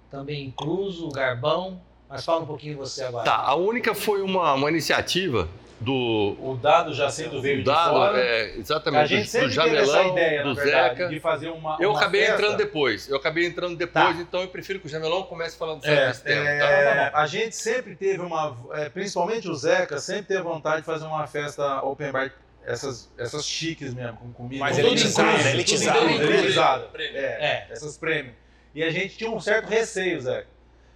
[0.10, 1.82] também incluso, o Garbão.
[2.08, 3.26] Mas fala um pouquinho de você agora.
[3.26, 5.48] Tá, a única foi uma, uma iniciativa
[5.82, 8.18] do O Dado Jacinto veio de Dado, fora.
[8.20, 11.10] é, a exatamente, gente do, sempre do teve essa Jamelão, ideia, do na verdade, Zeca.
[11.10, 12.36] de fazer uma Eu uma acabei festa.
[12.36, 13.10] entrando depois.
[13.10, 16.24] Eu acabei entrando depois, então eu prefiro que o Jamelão comece falando sobre É, esse
[16.24, 16.44] tema.
[16.46, 16.50] tá?
[16.52, 21.06] é, a gente sempre teve uma, é, principalmente o Zeca, sempre teve vontade de fazer
[21.06, 22.32] uma festa open bar,
[22.64, 24.66] essas, essas chiques mesmo, com comida.
[24.68, 26.00] Tudo elitizada, elitizada.
[26.00, 26.90] elitizada.
[26.96, 27.68] É, É.
[27.72, 28.36] essas prêmios.
[28.76, 30.48] E a gente tinha um certo receio, Zeca.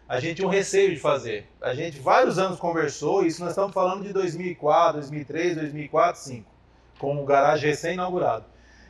[0.07, 1.47] A gente tinha um receio de fazer.
[1.59, 6.51] A gente vários anos conversou, isso nós estamos falando de 2004, 2003, 2004, 2005,
[6.99, 8.45] com o garagem recém-inaugurado.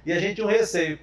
[0.05, 0.99] E a gente tinha um receio.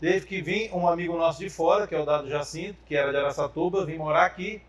[0.00, 3.10] Teve que vir um amigo nosso de fora, que é o Dado Jacinto, que era
[3.10, 4.62] de Araçatuba, vir morar aqui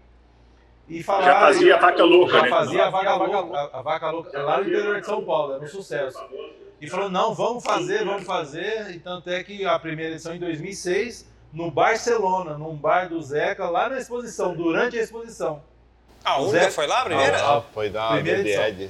[0.87, 1.25] e falar.
[1.25, 2.49] Já fazia a vaca louca, Já né?
[2.49, 5.63] fazia a vaca louca, a, a vaca louca lá no interior de São Paulo, era
[5.63, 6.19] um sucesso.
[6.81, 8.91] E falou, não, vamos fazer, vamos fazer.
[8.91, 13.69] E tanto é que a primeira edição em 2006, no Barcelona, num bar do Zeca,
[13.69, 15.61] lá na exposição, durante a exposição.
[16.23, 17.37] Ah, o Zé- Zé foi lá a primeira?
[17.37, 18.63] Ah, foi na Primeira edição.
[18.63, 18.89] BDED.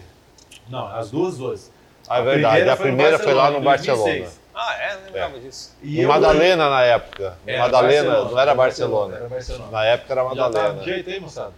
[0.67, 1.71] Não, as duas duas.
[2.07, 2.69] Ah, é verdade.
[2.69, 4.27] A primeira foi lá no Barcelona.
[4.53, 4.95] Ah, é?
[4.95, 5.75] Não lembrava disso.
[5.81, 7.37] E No eu- Madalena na época.
[7.47, 9.15] Era Madalena, Barcelona, não era Barcelona.
[9.17, 9.71] Era Barcelona.
[9.71, 10.83] Na época era Já tá Madalena.
[10.83, 11.53] jeito aí, moçada?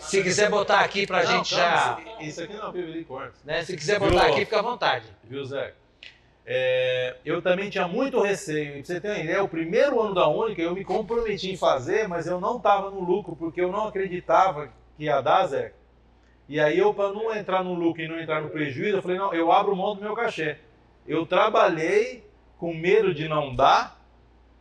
[0.00, 2.22] Se quiser botar aqui pra Não, gente calma, já.
[2.24, 3.32] Isso aqui não, Pibili corta.
[3.44, 4.32] Né, se quiser botar Viu?
[4.32, 5.04] aqui, fica à vontade.
[5.24, 5.72] Viu, Zé?
[6.48, 8.74] É, eu também tinha muito receio.
[8.74, 12.06] Pra você ter uma ideia, o primeiro ano da Única eu me comprometi em fazer,
[12.06, 15.72] mas eu não estava no lucro, porque eu não acreditava que ia dar, Zé.
[16.48, 19.18] E aí eu, para não entrar no lucro e não entrar no prejuízo, eu falei,
[19.18, 20.58] não, eu abro mão do meu cachê.
[21.04, 22.24] Eu trabalhei
[22.56, 24.00] com medo de não dar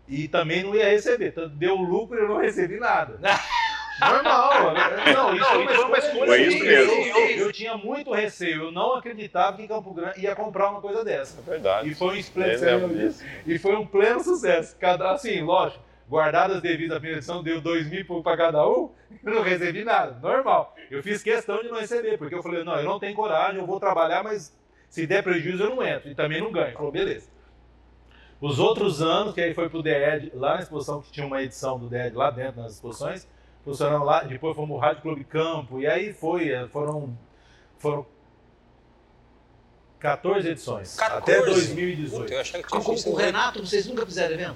[0.07, 1.33] e também não ia receber.
[1.51, 3.19] Deu lucro e eu não recebi nada.
[3.99, 4.73] Normal.
[5.13, 6.25] Não, isso foi uma escolha.
[6.25, 6.71] Foi isso minha.
[6.71, 6.93] mesmo.
[6.93, 8.63] Eu, eu tinha muito receio.
[8.63, 11.39] Eu não acreditava que em Campo Grande ia comprar uma coisa dessa.
[11.39, 11.89] É verdade.
[11.89, 13.23] E foi um esplêndido lembro disso.
[13.45, 14.75] E foi um pleno sucesso.
[14.77, 18.37] Cada, assim, lógico, guardadas as devidas à primeira edição, deu dois mil e pouco para
[18.37, 18.91] cada um,
[19.23, 20.17] eu não recebi nada.
[20.21, 20.75] Normal.
[20.91, 23.65] Eu fiz questão de não receber, porque eu falei, não, eu não tenho coragem, eu
[23.65, 24.55] vou trabalhar, mas
[24.89, 26.09] se der prejuízo eu não entro.
[26.09, 26.73] E também não ganho.
[26.73, 27.33] Falou, beleza.
[28.39, 31.79] Os outros anos, que aí foi pro DED, lá na exposição, que tinha uma edição
[31.79, 33.27] do DED lá dentro nas exposições,
[33.65, 37.17] funcionamos lá, depois fomos no Rádio Clube Campo, e aí foi, foram,
[37.79, 38.05] foram
[39.99, 41.17] 14 edições, 14?
[41.39, 42.21] até 2018.
[42.21, 44.55] Puta, eu achava que Com, tinha com, com o Renato, vocês nunca fizeram evento?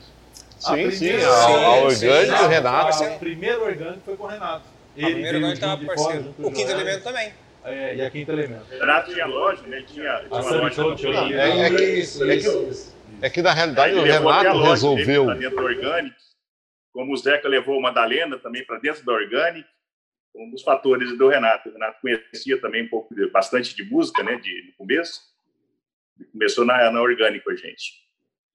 [0.66, 0.98] A Sim, sim.
[1.08, 2.44] primeira- A, a Sim, orgânica sim.
[2.44, 3.04] o Renato.
[3.04, 4.66] A- O primeiro orgânico foi com o Renato.
[4.92, 6.36] A primeira agora estava fora, parceiro.
[6.40, 7.34] O quinto elemento também.
[7.64, 8.66] é, e a quinta elemento.
[8.70, 9.78] Renato tinha loja, né?
[9.88, 10.82] Tinha, tinha A uma loja.
[10.84, 12.96] No- eu- É, é que, Isso, é isso, que- isso.
[13.22, 15.26] é que na realidade Ele o a Renato loja resolveu.
[15.36, 16.16] dentro da Organic,
[17.00, 19.66] como o Zeca levou o Madalena também para dentro da Organic,
[20.36, 21.70] um dos fatores do Renato.
[21.70, 25.22] O Renato conhecia também um pouco, bastante de música, né, de, no começo.
[26.20, 28.04] Ele começou na, na Organic com a gente.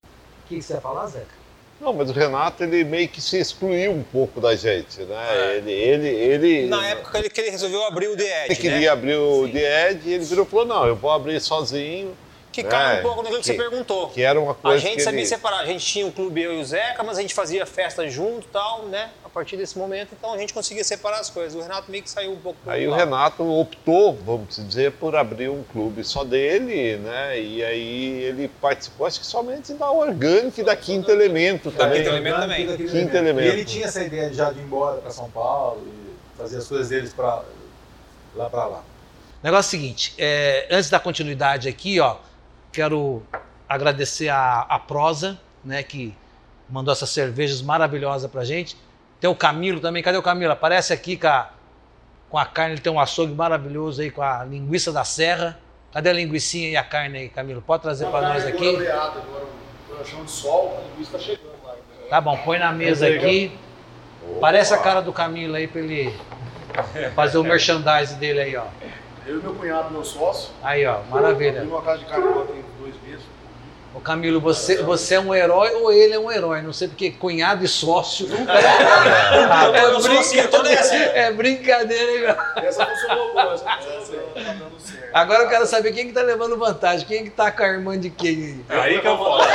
[0.05, 1.33] O que que você ia falar, Zeca?
[1.81, 5.57] Não, mas o Renato ele meio que se excluiu um pouco da gente, né?
[5.57, 8.79] Ele, ele, ele Na época ele, que ele resolveu abrir o The ele Edge, queria
[8.79, 8.89] né?
[8.89, 12.15] abrir o The Edge e ele virou e falou, não, eu vou abrir sozinho
[12.55, 14.09] Que cai É, um pouco naquilo que, que- você perguntou.
[14.11, 15.27] Que era uma A coisa gente que sabia ele...
[15.27, 15.61] separar.
[15.61, 18.47] A gente tinha um clube, eu e o Zeca, mas a gente fazia festa junto
[18.47, 19.11] e tal, né?
[19.25, 21.55] A partir desse momento, então a gente conseguia separar as coisas.
[21.59, 22.59] O Renato meio que saiu um pouco.
[22.67, 22.95] Aí o.
[22.95, 27.41] Renato optou, vamos dizer, por abrir um clube só dele, né?
[27.41, 32.03] E aí ele participou, acho que somente da Orgânica e da Quinto Elemento também.
[32.05, 32.67] Quinto Elemento também.
[32.67, 33.47] Quinto Elemento.
[33.49, 36.59] E ele tinha essa ideia de já de ir embora para São Paulo e fazer
[36.59, 37.43] as coisas deles para
[38.37, 38.79] lá para lá.
[39.43, 42.17] O negócio é o seguinte, é, antes da continuidade aqui, ó,
[42.75, 43.23] quero
[43.69, 46.15] agradecer a, a Prosa, né, que
[46.69, 48.77] mandou essas cervejas maravilhosas pra gente.
[49.21, 50.53] Tem o Camilo também, cadê o Camilo?
[50.53, 51.51] Aparece aqui com a,
[52.29, 55.59] com a carne, ele tem um açougue maravilhoso aí com a linguiça da serra.
[55.93, 57.63] Cadê a linguicinha e a carne aí, Camilo?
[57.63, 58.69] Pode trazer pra nós aqui?
[58.69, 59.47] Agora
[59.89, 61.75] coração de sol, a linguiça tá chegando lá.
[62.11, 63.57] Tá bom, põe na mesa aqui.
[64.41, 66.15] Parece a cara do Camilo aí pra ele
[67.15, 68.65] fazer o merchandising dele aí, ó.
[69.27, 71.51] Eu e meu cunhado, meu sócio, Aí, ó, maravilha.
[71.63, 73.25] abrimos uma casa de carne agora tem dois meses.
[73.95, 76.61] Ô Camilo, você, você é um herói ou ele é um herói?
[76.63, 78.27] Não sei porque cunhado e sócio.
[79.81, 80.97] Eu sou assim, eu tô nessa.
[81.15, 82.37] É brincadeira, hein?
[82.57, 85.05] Essa funcionou boa, essa funcionou bem, tá dando certo.
[85.15, 87.97] Agora eu quero saber quem que tá levando vantagem, quem que tá com a irmã
[87.97, 88.81] de quem aí?
[88.81, 89.45] Aí que eu falo.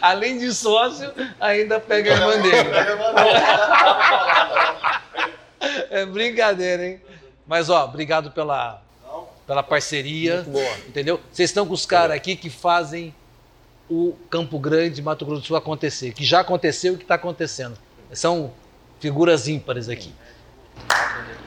[0.00, 2.70] Além de sócio, ainda pega a irmã dele.
[5.90, 7.00] É brincadeira, hein?
[7.46, 8.82] Mas ó, obrigado pela,
[9.46, 10.44] pela parceria.
[10.86, 11.20] Entendeu?
[11.32, 13.14] Vocês estão com os caras aqui que fazem
[13.88, 17.78] o Campo Grande, Mato Grosso do Sul acontecer, que já aconteceu e que está acontecendo.
[18.12, 18.52] São
[19.00, 20.12] figuras ímpares aqui.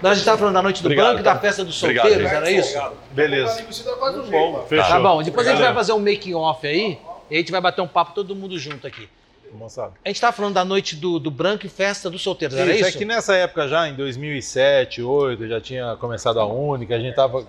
[0.02, 2.08] Nós a gente estava falando da noite do Obrigado, branco e da festa dos Obrigado,
[2.08, 2.38] solteiros, gente.
[2.42, 2.92] era isso?
[3.12, 3.64] Beleza.
[3.84, 4.88] tá no Bom, fechou.
[4.88, 5.76] Tá bom, depois a gente vai Obrigado.
[5.76, 6.98] fazer um making off aí
[7.30, 9.10] e a gente vai bater um papo todo mundo junto aqui.
[9.54, 9.94] Moçada.
[10.04, 12.88] A gente estava falando da noite do, do branco e festa dos solteiros, era Isso,
[12.88, 12.98] isso?
[12.98, 17.16] é que nessa época já, em 2007, 2008, já tinha começado a Única, a gente
[17.16, 17.48] tava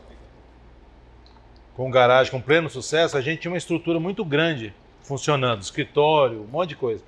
[1.74, 6.46] com garagem com pleno sucesso, a gente tinha uma estrutura muito grande funcionando, escritório, um
[6.46, 7.02] monte de coisa.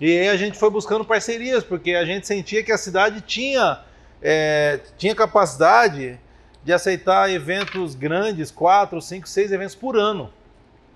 [0.00, 3.80] E aí a gente foi buscando parcerias, porque a gente sentia que a cidade tinha,
[4.22, 6.18] é, tinha capacidade
[6.62, 10.32] de aceitar eventos grandes, quatro, cinco, seis eventos por ano.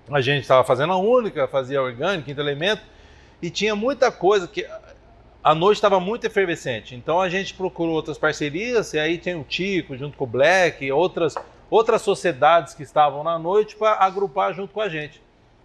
[0.09, 2.81] A gente estava fazendo a Única, fazia a Orgânica, Quinto Elemento,
[3.43, 4.65] e tinha muita coisa que
[5.43, 6.95] a noite estava muito efervescente.
[6.95, 10.89] Então a gente procurou outras parcerias, e aí tem o Tico junto com o Black,
[10.93, 11.35] outras,
[11.69, 15.21] outras sociedades que estavam na noite para agrupar junto com a gente.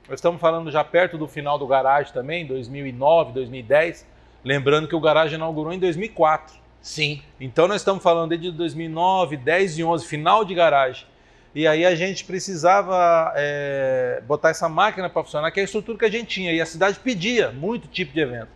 [0.09, 4.05] Nós estamos falando já perto do final do garagem também, 2009, 2010.
[4.43, 6.57] Lembrando que o garagem inaugurou em 2004.
[6.83, 7.23] Sim.
[7.39, 11.07] Então nós estamos falando desde 2009, 10 e 11, final de garagem.
[11.55, 15.99] E aí a gente precisava é, botar essa máquina para funcionar, que é a estrutura
[15.99, 16.53] que a gente tinha.
[16.53, 18.49] E a cidade pedia muito tipo de evento.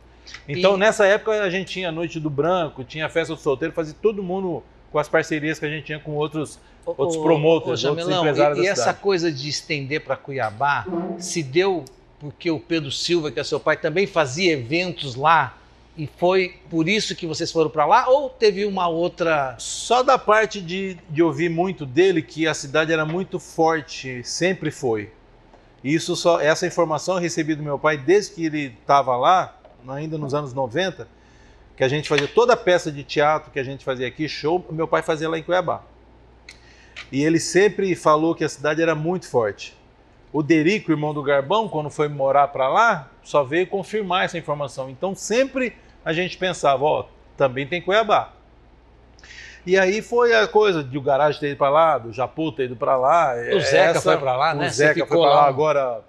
[0.46, 3.40] Então E- nessa época a gente tinha a Noite do Branco, tinha a Festa do
[3.40, 7.82] Solteiro, fazia todo mundo com as parcerias que a gente tinha com outros, outros promotores,
[7.84, 10.84] ô, outros empresários e, e essa coisa de estender para Cuiabá
[11.18, 11.84] se deu
[12.20, 15.58] porque o Pedro Silva, que é seu pai, também fazia eventos lá
[15.96, 20.16] e foi por isso que vocês foram para lá ou teve uma outra Só da
[20.16, 25.10] parte de, de ouvir muito dele que a cidade era muito forte, sempre foi.
[25.84, 30.16] Isso só essa informação eu recebi do meu pai desde que ele estava lá, ainda
[30.16, 31.06] nos anos 90,
[31.76, 34.64] que a gente fazia toda a peça de teatro que a gente fazia aqui, show,
[34.70, 35.82] meu pai fazia lá em Cuiabá.
[37.10, 39.76] E ele sempre falou que a cidade era muito forte.
[40.32, 44.88] O Derico, irmão do Garbão, quando foi morar para lá, só veio confirmar essa informação.
[44.88, 47.04] Então sempre a gente pensava, ó,
[47.36, 48.32] também tem Cuiabá.
[49.64, 52.64] E aí foi a coisa de o garagem ter ido para lá, do Japu ter
[52.64, 53.34] ido para lá.
[53.54, 54.70] O Zeca foi pra lá, o né?
[54.70, 55.46] Você Zeca foi para lá lá.
[55.48, 56.00] agora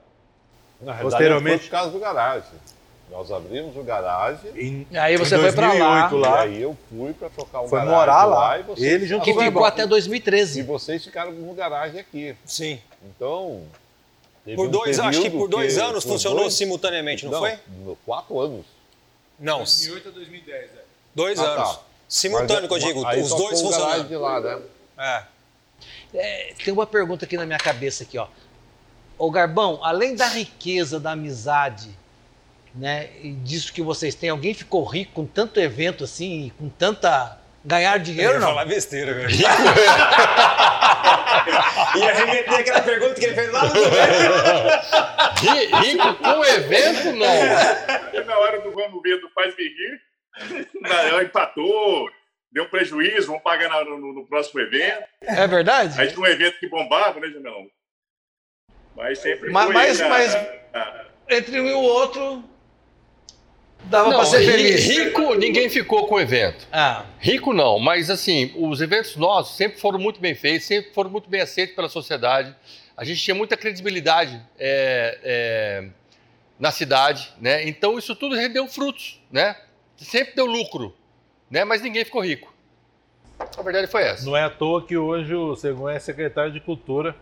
[0.82, 2.50] Na Posteriormente- foi por causa do garagem.
[3.12, 6.08] Nós abrimos o garagem em, E aí você em foi pra lá.
[6.08, 6.46] 2008 lá.
[6.48, 8.60] e aí eu fui para tocar o Foi garagem morar lá.
[8.60, 10.64] e vocês Ele junto que o ficou até E 2013.
[10.64, 12.36] vocês ficaram no garagem aqui.
[12.44, 12.80] Sim.
[13.06, 13.62] Então.
[14.46, 17.58] Teve Por um dois, acho que por dois que- anos funcionou dois- simultaneamente, não, foi?
[17.68, 18.66] no- Quatro anos.
[19.40, 20.84] Não, 2008 a 2010, é.
[21.16, 21.70] dois Ah, anos.
[21.76, 21.80] tá.
[22.08, 24.08] Simultâneo, que eu digo, aí os dois funcionando.
[24.08, 24.60] de lá, né?
[24.98, 25.24] É.
[26.14, 28.28] É, tem uma pergunta aqui na minha cabeça aqui, ó.
[29.18, 31.90] Ô Garbão, além da riqueza da amizade,
[32.76, 37.38] né, e disso que vocês têm, alguém ficou rico com tanto evento assim, com tanta
[37.66, 38.48] ganhar dinheiro, não?
[38.50, 39.30] falar besteira, velho.
[41.96, 45.42] Ia remeter aquela pergunta que ele fez lá no começo.
[45.42, 48.26] Ri- Rico com evento, não.
[48.26, 50.02] Na hora do vamos ver do Faz Me Rir,
[50.82, 52.10] na- empatou,
[52.52, 55.04] deu um prejuízo, vamos pagar na- no, no próximo evento.
[55.22, 56.00] É verdade?
[56.02, 57.68] Aí tinha um evento que bombava, né, Jamelão?
[58.96, 62.44] Mas sempre Mas- foi mas- na- mas- na- Entre um e o outro,
[63.86, 64.86] Dava Não, pra ser feliz.
[64.86, 66.68] rico, ninguém ficou com o evento.
[66.72, 71.10] Ah, Rico não, mas assim, os eventos nossos sempre foram muito bem feitos, sempre foram
[71.10, 72.56] muito bem aceitos pela sociedade.
[72.96, 75.86] A gente tinha muita credibilidade é, é,
[76.60, 77.68] na cidade, né?
[77.68, 79.56] Então isso tudo rendeu frutos, né?
[79.98, 80.96] Sempre deu lucro,
[81.50, 81.64] né?
[81.64, 82.54] Mas ninguém ficou rico.
[83.58, 84.26] A verdade foi essa.
[84.26, 87.16] Não é à toa que hoje o Segon é secretário de Cultura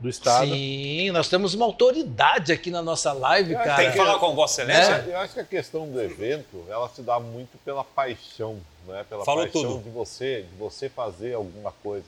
[0.00, 0.46] do Estado.
[0.46, 3.76] sim, nós temos uma autoridade aqui na nossa live, cara.
[3.76, 5.04] Tem que falar com Vossa Excelência?
[5.10, 9.04] Eu acho que a questão do evento, ela se dá muito pela paixão, né?
[9.08, 9.82] Pela Falou paixão tudo.
[9.84, 12.04] de você, de você fazer alguma coisa.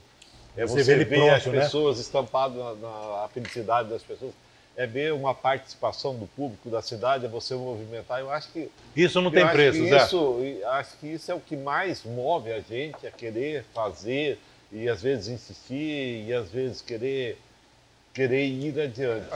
[0.57, 1.61] É Você você, ver pronto, as né?
[1.61, 4.33] pessoas estampadas na, na a felicidade das pessoas.
[4.77, 8.21] É ver uma participação do público da cidade, é você movimentar.
[8.21, 10.05] Eu acho que Isso não tem acho preço, que Zé.
[10.05, 10.37] isso,
[10.71, 14.39] acho que isso é o que mais move a gente a querer fazer
[14.73, 17.37] e às vezes insistir e às vezes querer
[18.13, 19.27] querer ir adiante.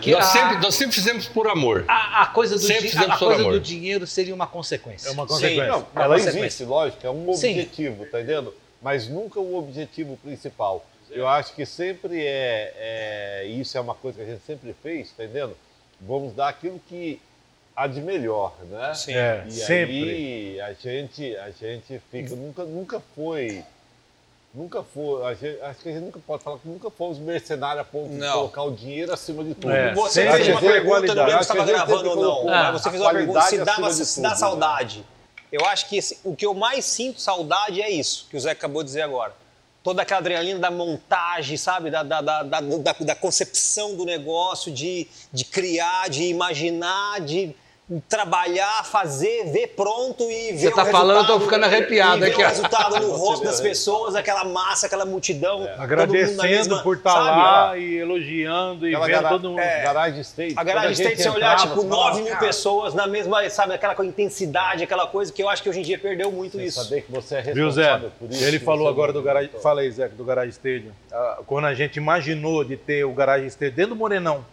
[0.00, 0.28] Que- Nós Ah.
[0.32, 1.84] sempre, nós sempre fizemos por amor.
[1.88, 3.52] A, a coisa, do, di- fizemos a coisa amor.
[3.52, 5.08] do dinheiro seria uma consequência.
[5.08, 5.66] É uma Sim, consequência.
[5.68, 6.46] Não, Uma ela consequência.
[6.46, 7.50] existe, lógico, é um Sim.
[7.50, 8.54] objetivo, tá entendendo?
[8.82, 10.84] Mas nunca o objetivo principal.
[11.10, 15.10] Eu acho que sempre é, é- Isso é uma coisa que a gente sempre fez,
[15.12, 15.56] tá entendendo?
[16.00, 17.20] Vamos dar aquilo que
[17.76, 18.92] há de melhor, né?
[18.94, 19.12] Sim.
[19.14, 20.02] É, E sempre.
[20.10, 22.34] aí a gente, a gente fica.
[22.34, 23.62] Nunca, nunca foi.
[24.54, 25.24] Nunca foi.
[25.26, 28.10] a gente- acho que a gente nunca pode falar que nunca fomos mercenários a ponto
[28.10, 28.32] de Não.
[28.34, 29.72] colocar o dinheiro acima de tudo.
[29.72, 32.72] É, Você sempre fez uma pergunta, não lembro se estava gravando ou não, colocou mas
[32.82, 35.04] você fez uma pergunta se dava, de se dá tudo, saudade.
[35.50, 38.52] Eu acho que esse- o que eu mais sinto saudade é isso, que o Zé
[38.52, 39.32] acabou de dizer agora.
[39.82, 41.90] Toda aquela adrenalina da montagem, sabe?
[41.90, 47.54] Da, da, da, da, da- da concepção do negócio, de, de criar, de imaginar, de
[48.08, 52.42] trabalhar, fazer, ver pronto e ver Você tá o falando, eu tô ficando arrepiado aqui,
[52.42, 55.60] o resultado no rosto das pessoas, aquela massa, aquela multidão.
[55.64, 57.26] na Agradecendo mesma- por estar sabe?
[57.42, 59.60] lá e elogiando e Aquela vendo todo mundo.
[59.60, 59.82] é.
[59.82, 60.54] Garagem State.
[60.58, 63.74] A gente state, você olhar, tipo, você falava, 9 mil "Cara, pessoas na mesma, sabe,
[63.74, 66.66] aquela com intensidade, aquela coisa que eu acho que hoje em dia perdeu muito Sem
[66.66, 66.82] isso.
[66.82, 67.82] saber que você é Viu, Zé?
[67.82, 68.44] responsável por isso.
[68.44, 69.50] Ele falou agora do garagem.
[69.62, 70.92] Falei, Zé, do Garage Stadium.
[71.12, 74.44] Ah, Quando a gente imaginou de ter o Garage Stadium dentro do Morenão,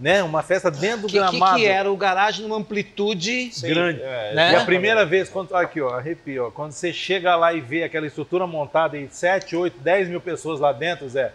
[0.00, 0.22] né?
[0.22, 1.58] Uma festa dentro do que, que, gramado.
[1.58, 4.00] que era o garagem numa amplitude grande.
[4.02, 4.52] É, Né?
[4.52, 7.84] E a primeira vez, quando, aqui, ó, arrepio, ó, quando você chega lá e vê
[7.84, 11.32] aquela estrutura montada e 7, 8, 10 mil pessoas lá dentro, Zé,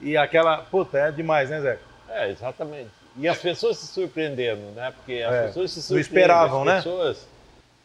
[0.00, 0.58] e aquela.
[0.58, 1.78] Puta, é demais, né, Zé?
[2.08, 2.88] É, exatamente.
[3.18, 4.92] E as pessoas se surpreendendo, né?
[4.96, 6.00] Porque as É, pessoas se não surpreendem.
[6.00, 6.76] esperavam, as né?
[6.76, 7.26] pessoas,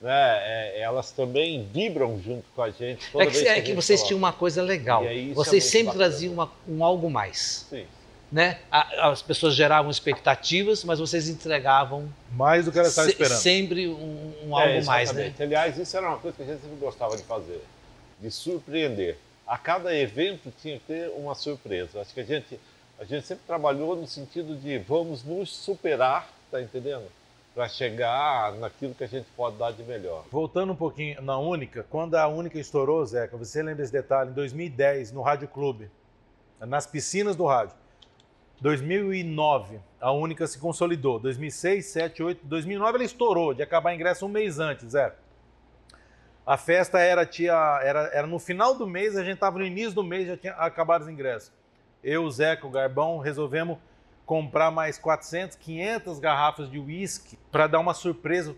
[0.02, 0.40] né?
[0.44, 3.10] é, elas também vibram junto com a gente.
[3.12, 4.08] Toda É que, vez é a que gente vocês coloca.
[4.10, 5.04] tinham uma coisa legal.
[5.06, 6.06] E aí isso é Vocês sempre bacana.
[6.10, 7.66] traziam uma- um algo mais.
[7.70, 7.86] Sim.
[8.32, 8.60] Né?
[8.72, 13.38] As pessoas geravam expectativas, mas vocês entregavam Mais do que ela estava se- esperando.
[13.40, 15.24] sempre um, um É, algo mais, né?
[15.28, 15.44] exatamente.
[15.44, 17.62] Aliás, isso era uma coisa que a gente sempre gostava de fazer,
[18.20, 19.18] de surpreender.
[19.46, 22.00] A cada evento tinha que ter uma surpresa.
[22.00, 22.58] Acho que a gente,
[22.98, 27.04] a gente sempre trabalhou no sentido de vamos nos superar, tá entendendo?
[27.54, 30.24] Para chegar naquilo que a gente pode dar de melhor.
[30.32, 34.30] Voltando um pouquinho na Única, quando a Única estourou, Zeca, você lembra esse detalhe?
[34.30, 35.90] Em 2010, no Rádio Clube,
[36.62, 37.76] nas piscinas do rádio.
[38.62, 41.20] 2009, a Única se consolidou.
[41.20, 45.14] 2006, 7, 8, 2009 ela estourou, de acabar ingresso um mês antes, Zé.
[46.46, 49.94] A festa era, tinha, era, era no final do mês, a gente estava no início
[49.94, 51.52] do mês, já tinha acabado os ingressos.
[52.04, 53.78] Eu, o Zeca, o Garbão, resolvemos
[54.26, 58.56] comprar mais 400, 500 garrafas de uísque para dar uma surpresa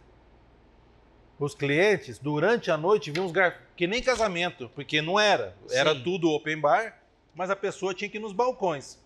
[1.40, 3.60] os clientes, durante a noite, viam uns gar...
[3.76, 5.56] que nem casamento, porque não era.
[5.70, 6.04] Era Sim.
[6.04, 6.98] tudo open bar,
[7.36, 9.03] mas a pessoa tinha que ir nos balcões.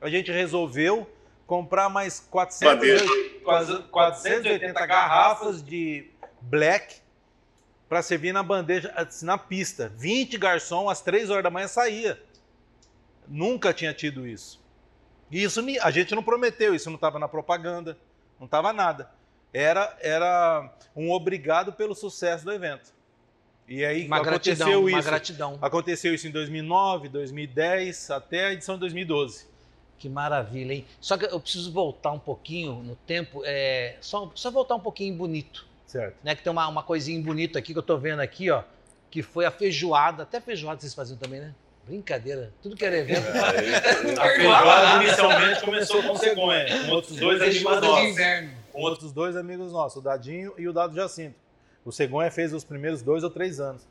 [0.00, 1.08] A gente resolveu
[1.46, 6.08] comprar mais 480, quase 480 garrafas de
[6.40, 6.96] black
[7.88, 9.92] para servir na bandeja, assim, na pista.
[9.96, 12.22] 20 garçom às 3 horas da manhã saía.
[13.26, 14.60] Nunca tinha tido isso.
[15.30, 17.96] E isso a gente não prometeu, isso não estava na propaganda,
[18.38, 19.10] não estava nada.
[19.52, 22.92] Era, era um obrigado pelo sucesso do evento.
[23.66, 25.08] E aí Uma aconteceu gratidão, uma isso.
[25.08, 25.58] gratidão.
[25.62, 29.46] Aconteceu isso em 2009, 2010, até a edição de 2012.
[30.00, 30.86] Que maravilha, hein?
[30.98, 35.12] Só que eu preciso voltar um pouquinho no tempo, é, só, só voltar um pouquinho
[35.12, 36.16] em bonito, Certo.
[36.24, 36.34] né?
[36.34, 38.62] Que tem uma, uma coisinha bonita aqui que eu tô vendo aqui, ó,
[39.10, 40.22] que foi a feijoada.
[40.22, 41.54] Até feijoada vocês faziam também, né?
[41.86, 42.50] Brincadeira.
[42.62, 43.26] Tudo que era evento.
[44.18, 48.16] A feijoada inicialmente começou com cegonha, com outros dois amigos nossos.
[48.72, 51.34] Com outros dois amigos nossos, o Dadinho e o Dado Jacinto.
[51.84, 53.86] O cegonha fez os primeiros dois ou três anos.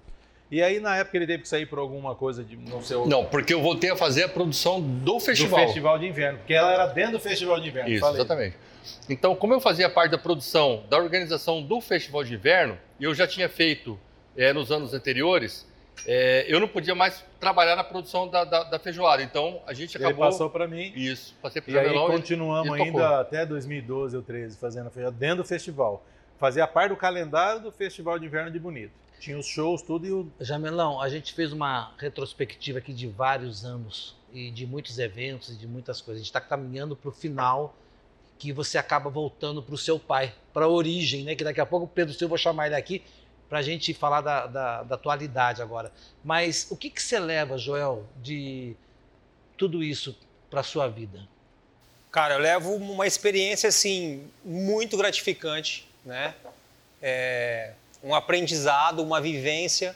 [0.52, 3.06] E aí, na época, ele teve que sair por alguma coisa de, não sei, o-
[3.06, 5.60] Não, porque eu voltei a fazer a produção do do festival.
[5.60, 7.90] festival de inverno, porque ela era dentro do festival de inverno.
[7.90, 8.16] Isso, falei.
[8.20, 8.58] exatamente.
[9.08, 13.14] Então, como eu fazia parte da produção, da organização do Festival de Inverno, e eu
[13.14, 14.00] já tinha feito
[14.38, 15.68] eh, nos anos anteriores,
[16.08, 19.22] eh, eu não podia mais trabalhar na produção da, da- da feijoada.
[19.22, 20.26] Então, a gente Ele acabou...
[20.26, 20.92] passou para mim.
[20.96, 24.90] Isso, passei para o E aí continuamos e ainda até 2012 ou 13 fazendo a
[24.90, 26.04] feijoada dentro do festival.
[26.40, 28.94] fazia parte do calendário do Festival de Inverno de Bonito.
[29.20, 30.32] Tinha os shows, tudo e o.
[30.40, 35.56] Jamelão, a gente fez uma retrospectiva aqui de vários anos e de muitos eventos e
[35.56, 36.22] de muitas coisas.
[36.22, 37.76] A gente está caminhando para o final
[38.38, 41.36] que você acaba voltando para o seu pai, para a origem, né?
[41.36, 43.04] Que daqui a pouco o Pedro Silva vou chamar ele aqui
[43.50, 45.92] para a gente falar da, da, da, atualidade agora.
[46.24, 48.74] Mas o que, que você leva, Joel, de
[49.58, 50.18] tudo isso
[50.50, 51.20] para sua vida?
[52.10, 56.36] Cara, eu levo uma experiência assim muito gratificante, né?
[57.02, 57.74] É
[58.04, 59.96] um aprendizado, uma vivência.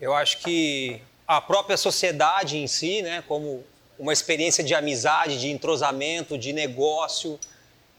[0.00, 3.64] Eu acho que a própria sociedade em si, né, como
[3.98, 7.38] uma experiência de amizade, de entrosamento, de negócio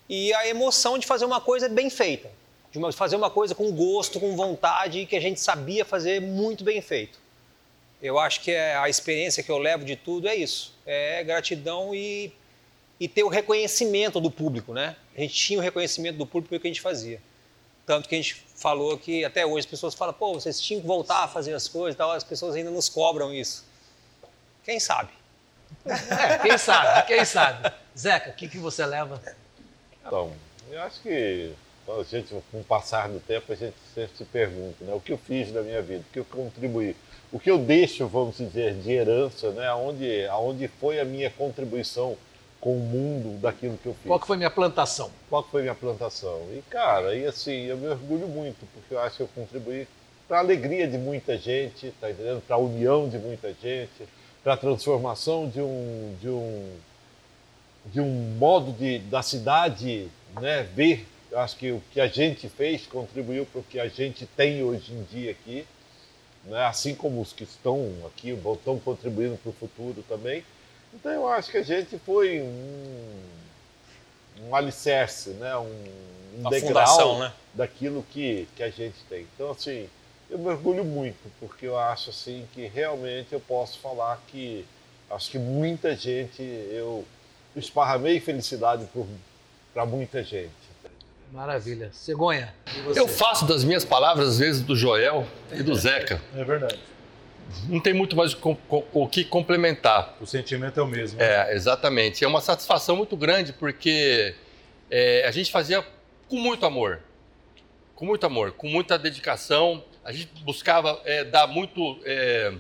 [0.08, 2.30] e a emoção de fazer uma coisa bem feita,
[2.72, 6.64] de uma, fazer uma coisa com gosto, com vontade que a gente sabia fazer muito
[6.64, 7.20] bem feito.
[8.02, 11.94] Eu acho que é a experiência que eu levo de tudo é isso, é gratidão
[11.94, 12.32] e,
[13.00, 14.96] e ter o reconhecimento do público, né?
[15.18, 17.20] A gente tinha o reconhecimento do público que a gente fazia.
[17.88, 20.86] Tanto que a gente falou que até hoje as pessoas falam, pô, vocês tinham que
[20.86, 23.64] voltar a fazer as coisas e tal, as pessoas ainda nos cobram isso.
[24.66, 25.10] Quem sabe?
[25.86, 27.72] É, quem sabe, quem sabe.
[27.98, 29.22] Zeca, o que, que você leva?
[30.06, 30.34] Então,
[30.70, 31.54] eu acho que
[31.88, 34.94] a gente, com o passar do tempo, a gente sempre se pergunta, né?
[34.94, 36.02] O que eu fiz na minha vida?
[36.02, 36.94] O que eu contribuí?
[37.32, 39.66] O que eu deixo, vamos dizer, de herança, né?
[39.68, 42.18] Aonde, aonde foi a minha contribuição
[42.60, 44.08] com o mundo daquilo que eu fiz.
[44.08, 45.12] Qual que foi minha plantação?
[45.30, 46.42] Qual que foi minha plantação?
[46.52, 49.88] E, cara, e assim, eu me orgulho muito, porque eu acho que eu contribuí
[50.28, 52.42] para a alegria de muita gente, tá entendendo?
[52.46, 54.08] Para a união de muita gente,
[54.44, 56.72] para a transformação de um, de um,
[57.86, 61.08] de um modo de, da cidade né, ver.
[61.32, 64.64] Eu acho que o que a gente fez contribuiu para o que a gente tem
[64.64, 65.66] hoje em dia aqui,
[66.46, 66.66] né?
[66.66, 70.44] assim como os que estão aqui estão contribuindo para o futuro também.
[71.00, 73.22] Então eu acho que a gente foi um,
[74.48, 75.56] um alicerce, né?
[75.56, 75.72] um,
[76.40, 77.32] um degrau fundação, né?
[77.54, 79.28] daquilo que, que a gente tem.
[79.36, 79.88] Então, assim,
[80.28, 84.66] eu mergulho muito, porque eu acho assim que realmente eu posso falar que
[85.12, 87.06] acho que muita gente, eu
[87.56, 88.88] esparramei felicidade
[89.74, 90.52] para muita gente.
[91.32, 91.92] Maravilha.
[91.94, 92.56] Cegonha,
[92.96, 96.20] Eu faço das minhas palavras, às vezes, do Joel e do Zeca.
[96.36, 96.80] É verdade
[97.70, 98.36] não tem muito mais
[98.94, 100.16] o que complementar.
[100.20, 101.22] O sentimento é o mesmo.
[101.22, 102.24] É, exatamente.
[102.24, 104.36] É uma satisfação muito grande porque
[104.90, 105.86] é, a gente fazia
[106.28, 107.02] com muito amor,
[107.96, 109.84] com muito amor, com muita dedicação.
[110.04, 112.54] A gente buscava é, dar muito é,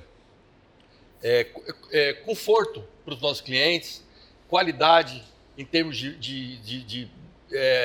[1.21, 1.47] é,
[1.91, 4.05] é conforto para os nossos clientes,
[4.47, 5.23] qualidade
[5.57, 7.09] em termos de, de, de, de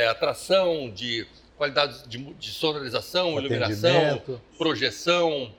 [0.09, 1.27] atração, de
[1.57, 4.21] qualidade de, sonorização, iluminação,
[4.59, 5.53] projeção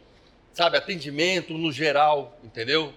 [0.53, 2.93] sabe, atendimento no geral, entendeu?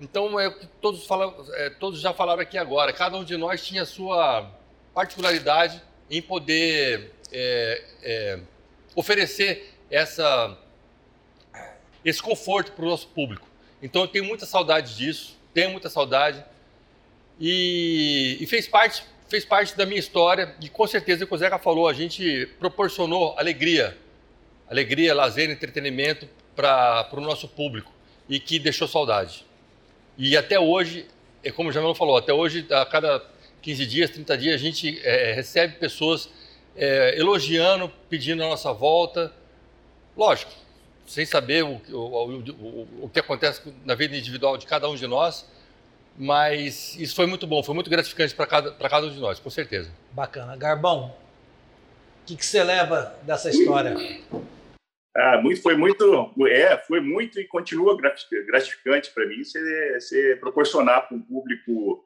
[0.00, 2.92] Então é o que todos, falam, é, todos já falaram aqui agora.
[2.92, 4.50] Cada um de nós tinha sua
[4.94, 8.38] particularidade em poder é, é,
[8.94, 10.56] oferecer essa,
[12.04, 13.46] esse conforto para o nosso público.
[13.82, 16.44] Então eu tenho muita saudade disso, tenho muita saudade
[17.38, 21.58] e, e, fez parte fez parte da minha história e com certeza, como o Zeca
[21.58, 23.96] falou, a gente proporcionou alegria,
[24.70, 26.26] alegria, lazer, entretenimento
[26.58, 27.92] para o nosso público
[28.28, 29.46] e que deixou saudade.
[30.16, 31.06] E até hoje,
[31.44, 33.24] é como o Jamilão falou, até hoje, a cada
[33.62, 36.28] 15 dias, 30 dias, a gente é, recebe pessoas
[36.76, 39.32] é, elogiando, pedindo a nossa volta.
[40.16, 40.50] Lógico,
[41.06, 45.06] sem saber o, o, o, o que acontece na vida individual de cada um de
[45.06, 45.46] nós,
[46.16, 49.48] mas isso foi muito bom, foi muito gratificante para cada, cada um de nós, com
[49.48, 49.90] certeza.
[50.10, 50.56] Bacana.
[50.56, 53.96] Garbão, o que, que você leva dessa história?
[55.16, 61.16] Ah, muito, foi muito, é, foi muito e continua gratificante para mim você, proporcionar para
[61.16, 62.04] um público,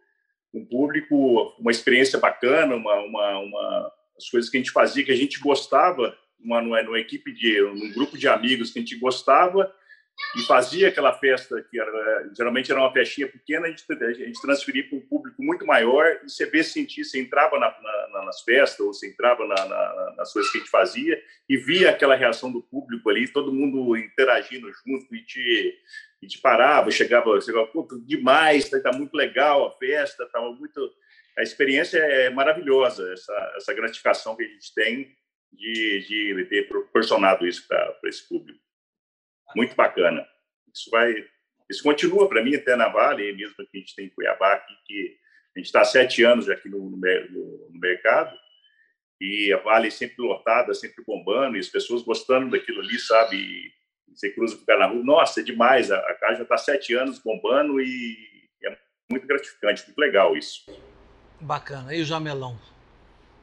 [0.55, 5.13] um público uma experiência bacana, uma, uma, uma, as coisas que a gente fazia que
[5.13, 8.97] a gente gostava, uma, numa, numa equipe de, um grupo de amigos que a gente
[8.97, 9.73] gostava
[10.37, 14.41] e fazia aquela festa que era, geralmente era uma festinha pequena, a gente, a gente
[14.41, 17.69] transferia para um público muito maior e você vê sentir, você entrava na,
[18.11, 21.91] na, nas festas ou você entrava na, nas coisas que a gente fazia e via
[21.91, 25.79] aquela reação do público ali, todo mundo interagindo junto e te,
[26.23, 27.69] e te parava, chegava, chegava
[28.07, 30.93] demais, está tá muito legal a festa, estava muito...
[31.37, 35.15] A experiência é maravilhosa, essa, essa gratificação que a gente tem
[35.53, 38.63] de, de ter proporcionado isso para esse público
[39.55, 40.27] muito bacana.
[40.75, 41.13] Isso vai,
[41.71, 44.75] isso continua para mim até na Vale, mesmo que a gente tem em Cuiabá aqui,
[44.87, 45.17] que
[45.57, 48.35] a gente está sete anos aqui no, no, no, mercado
[49.21, 53.37] e a Vale sempre lotada, sempre bombando e as pessoas gostando daquilo ali, sabe?
[53.37, 53.73] E
[54.15, 56.57] você cruza com o cara na rua, nossa, é demais, a, a casa já está
[56.57, 58.17] sete anos bombando e
[58.65, 58.77] é
[59.11, 60.65] muito gratificante, muito legal isso.
[61.41, 61.95] Bacana.
[61.95, 62.59] E o Jamelão?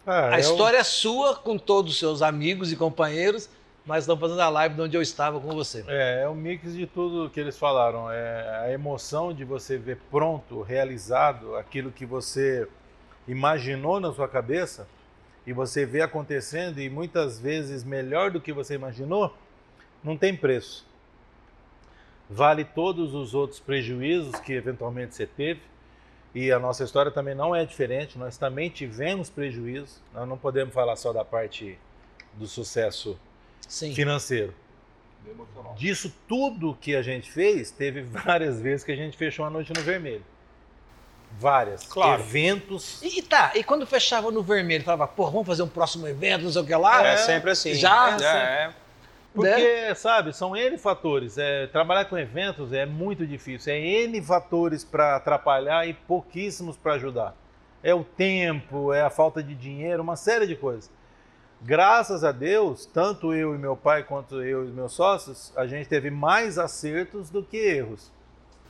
[0.06, 3.50] Ah, A é o- história é sua com todos os seus amigos e companheiros,
[3.90, 5.84] mas estamos fazendo a live de onde eu estava com você.
[5.88, 8.12] É, é o mix de tudo que eles falaram.
[8.12, 12.68] É a emoção de você ver pronto, realizado, aquilo que você
[13.28, 14.88] imaginou na sua cabeça
[15.44, 19.36] e você vê acontecendo e muitas vezes melhor do que você imaginou,
[20.04, 20.86] não tem preço.
[22.30, 25.62] Vale todos os outros prejuízos que eventualmente você teve.
[26.36, 30.00] E a nossa história também não é diferente, nós também tivemos prejuízos.
[30.14, 31.76] Nós não podemos falar só da parte
[32.36, 33.20] do sucesso
[33.70, 33.94] Sim.
[33.94, 34.54] financeiro.
[35.78, 39.72] Disso tudo que a gente fez, teve várias vezes que a gente fechou a noite
[39.74, 40.26] no vermelho.
[41.38, 41.84] Várias.
[41.84, 42.22] Claro.
[42.22, 43.02] Eventos.
[43.04, 46.44] E, e tá, e quando fechava no vermelho, falava, pô, vamos fazer um próximo evento,
[46.44, 47.06] não sei o que lá.
[47.06, 47.76] É, sempre assim.
[47.76, 48.18] Já?
[48.20, 48.74] É, é.
[49.34, 51.38] Porque, sabe, são N fatores.
[51.38, 53.72] É, trabalhar com eventos é muito difícil.
[53.72, 57.36] É N fatores para atrapalhar e pouquíssimos para ajudar.
[57.84, 60.90] É o tempo, é a falta de dinheiro, uma série de coisas.
[61.62, 65.88] Graças a Deus, tanto eu e meu pai quanto eu e meus sócios, a gente
[65.90, 68.10] teve mais acertos do que erros.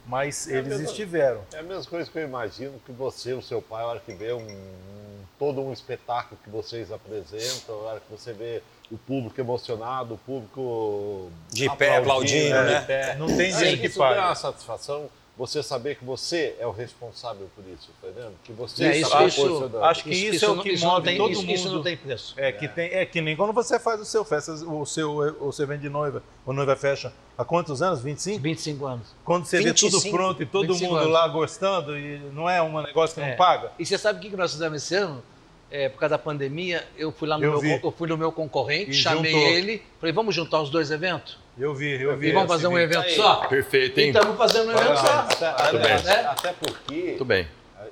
[0.08, 0.86] Mas É eles mesmo.
[0.86, 1.42] estiveram.
[1.54, 4.12] É a mesma coisa que eu imagino que você, o seu pai, a hora que
[4.14, 8.98] vê um, um- todo um espetáculo que vocês apresentam, a hora que você vê o
[8.98, 12.80] público emocionado, o público De pé, aplaudindo, né?
[12.80, 13.16] de pé.
[13.18, 14.20] Não tem dinheiro que isso dá pague.
[14.20, 15.10] uma satisfação
[15.40, 18.34] você saber que você é o responsável por isso, tá entendendo?
[18.44, 19.84] Que você É, isso- proporcionando.
[19.86, 21.52] acho que isso é o não- que move tem, todo isso, mundo.
[21.54, 22.34] Isso não tem preço.
[22.36, 25.12] É que, tem, é que nem quando você faz o seu festa, o seu,
[25.42, 28.02] o seu evento de noiva, o noiva fecha há quantos anos?
[28.02, 28.42] 25?
[28.42, 29.08] 25 anos.
[29.24, 31.14] Quando você vê tudo 25, pronto e todo 25 mundo anos.
[31.14, 33.30] lá gostando e não é um negócio que É.
[33.30, 33.72] não paga?
[33.80, 35.24] E você sabe o que que nós fizemos esse ano?
[35.72, 37.80] É, por causa da pandemia, eu fui lá no Eu meu, vi.
[37.84, 39.48] eu fui no meu concorrente, E chamei juntou.
[39.50, 41.38] ele, falei, vamos juntar os dois eventos?
[41.60, 42.30] Eu vi, eu vi.
[42.30, 42.84] E vamos fazer um vídeo.
[42.86, 43.16] evento Aí.
[43.16, 43.36] só?
[43.48, 44.10] Perfeito, hein?
[44.10, 45.20] Então vamos fazer um evento só.
[45.20, 47.48] Até, até- até porque Tudo bem.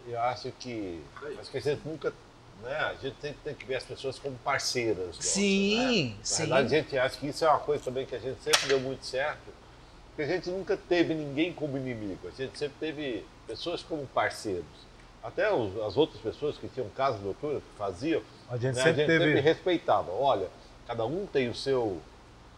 [0.07, 0.99] eu acho que,
[1.39, 2.11] acho que a gente nunca,
[2.63, 5.05] né, a gente tem, tem que ver as pessoas como parceiras.
[5.07, 6.15] nossas, Sim, né?
[6.23, 6.47] sim.
[6.47, 8.67] Na verdade, a gente acha que isso é uma coisa também que a gente sempre
[8.67, 9.37] deu muito certo,
[10.15, 14.65] porque a gente nunca teve ninguém como inimigo, a gente sempre teve pessoas como parceiros.
[15.27, 18.83] Até os- as outras pessoas que tinham casa de doutora, que faziam, A gente né,
[18.83, 19.25] sempre a gente teve.
[19.25, 20.11] sempre respeitava.
[20.13, 20.47] Olha,
[20.87, 21.97] cada um tem o seu,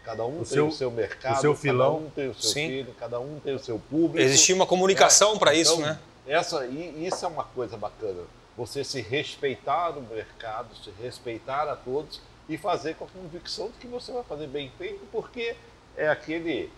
[0.06, 1.96] cada um tem seu- o seu mercado, o seu filão.
[1.96, 2.68] cada um tem o seu Sim.
[2.68, 4.20] filho, cada um tem o seu público.
[4.20, 6.00] Existia uma comunicação para isso, Então, né?
[6.28, 8.22] Essa, e isso é uma coisa bacana.
[8.56, 13.74] Você se respeitar no mercado, se respeitar a todos e fazer com a convicção de
[13.80, 15.56] que você vai fazer bem feito, porque
[15.98, 16.72] é aquele,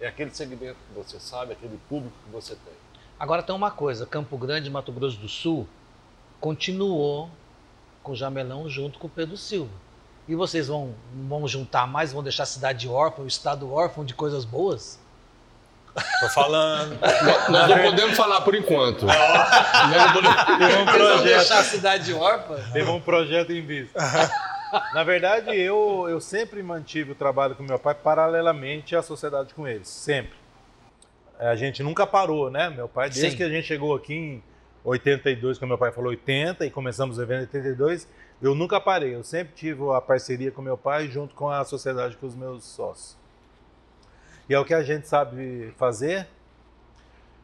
[0.00, 2.72] é aquele segmento que você sabe, aquele público que você tem.
[3.18, 5.66] Agora tem uma coisa, Campo Grande, Mato Grosso do Sul,
[6.40, 7.28] continuou
[8.02, 9.72] com o Jamelão junto com o Pedro Silva.
[10.28, 10.94] E vocês vão,
[11.28, 15.00] vão juntar mais, vão deixar a cidade órfã, o estado órfão de coisas boas?
[16.20, 16.96] Tô falando.
[17.48, 19.04] Nós não podemos falar por enquanto.
[19.06, 22.56] Não Teve um Vocês vão projeto, deixar a cidade órfã?
[22.72, 23.98] teve um projeto em vista.
[24.92, 29.66] Na verdade, eu, eu sempre mantive o trabalho com meu pai paralelamente à sociedade com
[29.66, 30.37] eles, sempre.
[31.38, 32.68] A gente nunca parou, né?
[32.68, 33.36] Meu pai, desde Sim.
[33.36, 34.42] que a gente chegou aqui em
[34.84, 38.08] 82, quando meu pai falou 80, e começamos o evento em 82,
[38.42, 39.14] eu nunca parei.
[39.14, 42.64] Eu sempre tive a parceria com meu pai junto com a sociedade com os meus
[42.64, 43.16] sócios.
[44.48, 46.26] E é o que a gente sabe fazer,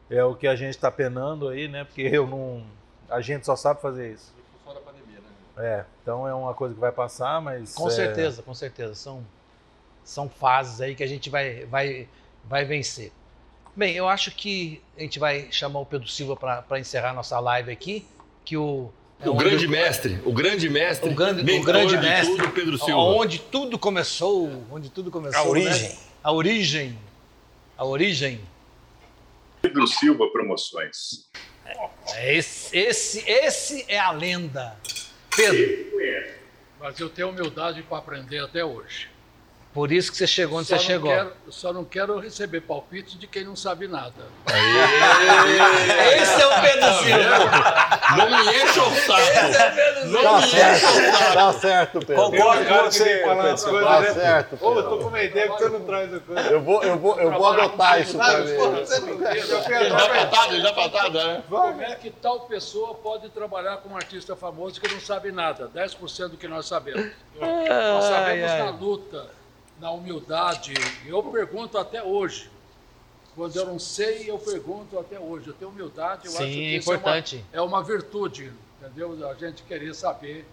[0.09, 1.83] é o que a gente está penando aí, né?
[1.83, 2.65] Porque eu não.
[3.09, 4.33] A gente só sabe fazer isso.
[4.63, 5.29] Fora a pandemia, né?
[5.57, 7.75] É, então é uma coisa que vai passar, mas.
[7.75, 8.95] Com é, certeza, com certeza.
[8.95, 9.23] São,
[10.03, 12.09] são fases aí que a gente vai, vai,
[12.43, 13.11] vai vencer.
[13.75, 17.71] Bem, eu acho que a gente vai chamar o Pedro Silva para encerrar nossa live
[17.71, 18.05] aqui,
[18.45, 18.89] que o...
[19.19, 22.51] é O onde grande mestre, o grande mestre, O grande, o grande de mestre, tudo,
[22.51, 23.01] Pedro Silva.
[23.01, 25.49] onde tudo começou, onde tudo começou, A né?
[25.49, 25.95] origem.
[26.23, 26.99] A origem,
[27.77, 28.41] a origem.
[29.61, 31.25] Pedro Silva Promoções.
[32.13, 34.77] É Esse, esse, esse é a lenda.
[35.35, 35.91] Pedro,
[36.79, 39.09] Mas eu tenho humildade para aprender até hoje.
[39.75, 41.11] Por isso que você chegou onde Só você não chegou.
[41.11, 44.13] Quero, só não quero receber palpites de quem não sabe nada.
[46.15, 47.95] Esse é o Pedro Silva.
[48.15, 49.19] Não me encha o saco.
[49.19, 50.23] Esse é o Pedro Silva.
[50.23, 52.15] Tá certo, tá certo, Pedro.
[52.15, 53.83] Concordo com você, Pedro.
[53.83, 54.97] Tá certo, Ô, eu tô Pedro.
[54.99, 56.41] com uma ideia que você não traz a coisa.
[56.41, 58.51] Eu vou, eu vou, eu vou adotar isso pra mim.
[58.51, 61.43] Ele dá patada, dá patada, né?
[61.49, 65.69] Como é que tal pessoa pode trabalhar com um artista famoso que não sabe nada?
[65.75, 67.11] 10% do que nós sabemos.
[67.41, 69.25] nós sabemos na luta,
[69.79, 70.73] na humildade.
[71.05, 72.49] Eu pergunto até hoje.
[73.35, 75.47] Quando eu não sei, eu pergunto até hoje.
[75.47, 77.45] Eu tenho humildade, eu acho Sim, que é isso é uma- importante.
[77.51, 78.51] é uma virtude,
[78.81, 79.29] entendeu?
[79.29, 80.45] A gente querer saber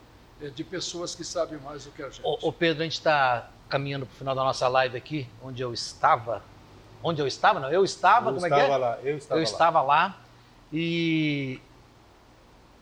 [0.43, 2.21] eh, de pessoas que sabem mais do que a gente.
[2.25, 5.63] Ô, ô, Pedro, a gente está caminhando para o final da nossa live aqui, onde
[5.63, 6.43] eu estava.
[7.05, 7.61] Onde eu estava?
[7.61, 8.77] Não, eu estava, Eu como é estava que é?
[8.77, 9.51] lá, eu estava eu lá.
[9.51, 10.21] estava lá
[10.73, 11.61] e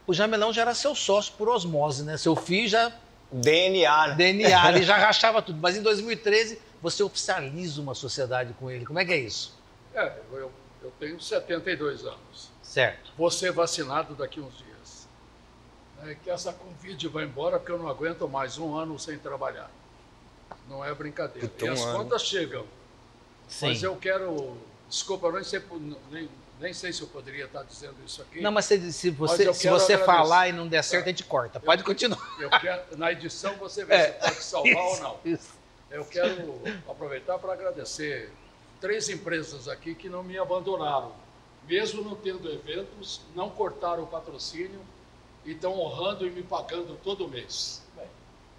[0.07, 2.16] o Jamelão já era seu sócio por osmose, né?
[2.16, 2.91] Seu filho já
[3.33, 4.14] DNA, né?
[4.14, 5.59] DNA, ele já rachava tudo.
[5.61, 8.85] Mas em 2013 você oficializa uma sociedade com ele.
[8.85, 9.57] Como é que é isso?
[9.95, 10.51] É, eu,
[10.83, 12.51] eu tenho 72 anos.
[12.62, 13.12] Certo.
[13.16, 15.09] Vou ser vacinado daqui uns dias.
[16.05, 19.70] É que essa Covid vai embora porque eu não aguento mais um ano sem trabalhar.
[20.68, 21.49] Não é brincadeira.
[21.49, 21.99] Puta, e um as ano.
[21.99, 22.64] contas chegam.
[23.49, 23.66] Sim.
[23.66, 24.57] Mas eu quero.
[24.89, 25.62] Desculpa, eu nem sei,
[26.11, 26.28] nem,
[26.61, 28.41] nem sei se eu poderia estar dizendo isso aqui.
[28.41, 30.05] Não, mas se, se você, eu se você agradecer.
[30.05, 31.59] falar e não der certo, a gente corta.
[31.59, 32.21] Pode continuar.
[32.39, 34.13] Eu quero, na edição você vê É.
[34.13, 35.19] se pode salvar ou não.
[35.25, 35.51] Isso.
[35.91, 38.31] Eu quero aproveitar para agradecer
[38.81, 41.13] três empresas aqui que não me abandonaram.
[41.67, 44.81] Mesmo não tendo eventos, não cortaram o patrocínio
[45.45, 47.83] e estão honrando e me pagando todo mês.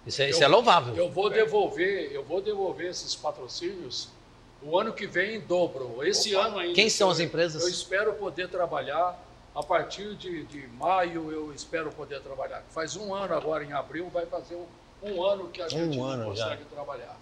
[0.04, 0.96] Isso é, isso é louvável.
[0.96, 4.08] Eu vou devolver, eu vou devolver esses patrocínios
[4.64, 6.04] o ano que vem em dobro.
[6.04, 6.74] Esse ano ainda.
[6.74, 7.62] Quem são Eu- as empresas?
[7.62, 9.18] Eu espero poder trabalhar
[9.54, 11.30] a partir de, de maio.
[11.30, 12.62] Eu espero poder trabalhar.
[12.70, 14.66] Faz um ano agora em abril vai fazer um,
[15.02, 16.44] um ano que a gente não ano já.
[16.44, 17.16] consegue trabalhar.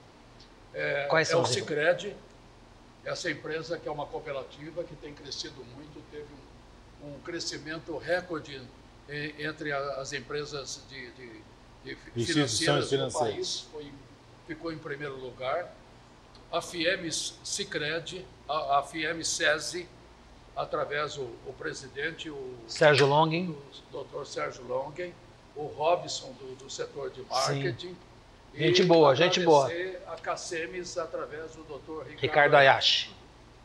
[0.75, 2.15] É, Quais é são o Sicredi,
[3.05, 6.27] essa empresa que é uma cooperativa que tem crescido muito, teve
[7.03, 8.61] um, um crescimento recorde
[9.39, 11.27] entre a- as empresas de, de,
[11.85, 13.35] de fi- Instituições financeiras do financeiras.
[13.35, 13.93] país, foi,
[14.47, 15.75] ficou em primeiro lugar.
[16.53, 19.89] A FIEM Sicredi, a, a FIEM SESI,
[20.57, 23.57] através do o presidente, o Sérgio Longin.
[23.93, 24.27] o Dr.
[24.27, 25.15] Sérgio Longen,
[25.55, 27.97] o Robson do, do setor de marketing.
[28.55, 29.71] Gente boa, gente boa.
[30.09, 32.03] A Cacemes através do Dr.
[32.03, 33.11] Ricardo, Ricardo Ayashi.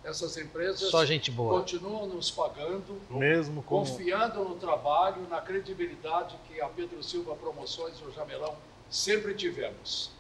[0.04, 1.60] Essas empresas Só gente boa.
[1.60, 3.80] continuam nos pagando, Mesmo com.
[3.80, 8.56] confiando no trabalho, na credibilidade que a Pedro Silva Promoções e o Jamelão
[8.88, 10.12] sempre tivemos.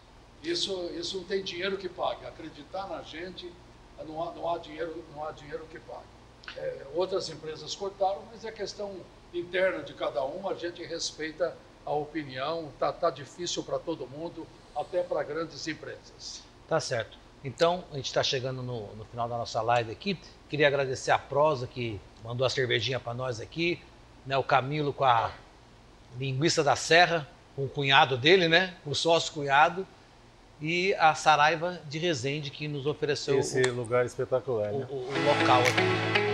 [0.45, 2.25] Isso, isso não tem dinheiro que pague.
[2.25, 3.51] Acreditar na gente,
[4.07, 6.03] não há, não há, dinheiro, não há dinheiro que pague.
[6.57, 8.95] É, outras empresas cortaram, mas é questão
[9.33, 10.47] interna de cada um.
[10.47, 12.71] A gente respeita a opinião.
[12.79, 16.43] Tá, tá difícil para todo mundo, até para grandes empresas.
[16.67, 17.17] Tá certo.
[17.43, 20.19] Então, a gente está chegando no, no final da nossa live aqui.
[20.49, 23.79] Queria agradecer a Prosa que mandou a cervejinha para nós aqui,
[24.25, 24.37] né?
[24.37, 25.31] O Camilo com a
[26.17, 28.75] linguiça da serra, com o cunhado dele, né?
[28.85, 29.85] O sócio cunhado.
[30.61, 34.87] E a Saraiva de Resende que nos ofereceu Esse lugar espetacular, o, né?
[34.89, 36.24] o- o local aqui.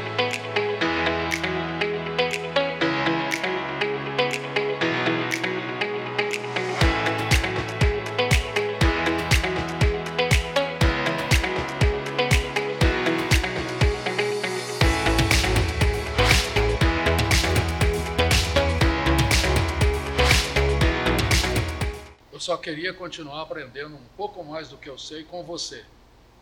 [22.74, 25.84] Queria continuar aprendendo um pouco mais do que eu sei com você.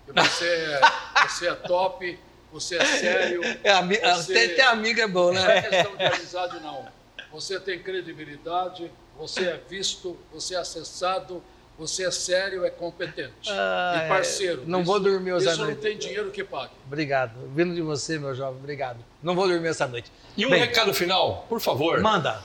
[0.05, 0.81] Porque Você é,
[1.27, 2.19] você é top,
[2.51, 3.41] você é sério.
[3.63, 5.57] É, ami- Você- ter, ter amigo é bom, Não né?
[5.57, 6.87] é questão de amizade, não.
[7.31, 11.43] Você tem credibilidade, você é visto, você é acessado,
[11.77, 13.49] você é sério, é competente.
[13.49, 14.63] Ah, e parceiro.
[14.67, 15.81] não Isso- vou dormir hoje à Isso não noite.
[15.81, 16.73] tem dinheiro que pague.
[16.85, 17.33] Obrigado.
[17.55, 18.97] Vindo de você, meu jovem, obrigado.
[19.23, 20.11] Não vou dormir essa noite.
[20.37, 21.99] E um Bem, recado final, por favor.
[22.01, 22.41] Manda.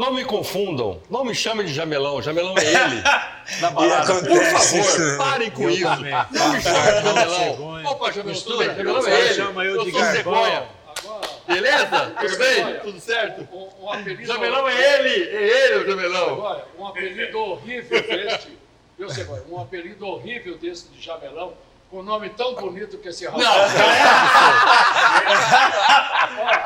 [0.00, 3.02] Não me confundam, não me chamem de Jamelão, Jamelão é ele.
[3.60, 4.14] Na balada.
[4.14, 5.82] Por favor, parem com Eu isso.
[5.82, 6.14] também.
[6.30, 7.84] Não me chamem de Jamelão.
[7.84, 8.66] Opa, Jamelão, tudo bem?
[8.68, 9.34] Jamelão é ele.
[9.34, 10.68] chama eu de sou cegonha.
[11.46, 12.12] Beleza?
[12.18, 12.80] Tudo bem?
[12.80, 13.48] Tudo certo?
[13.54, 14.24] um, um apelido.
[14.24, 16.30] Jamelão é ele, é ele o Jamelão.
[16.30, 18.48] Agora, um apelido horrível desse.
[18.98, 19.42] Viu, Cegonha?
[19.50, 21.52] Um apelido horrível desse de Jamelão,
[21.92, 23.44] um nome tão bonito que esse rapaz.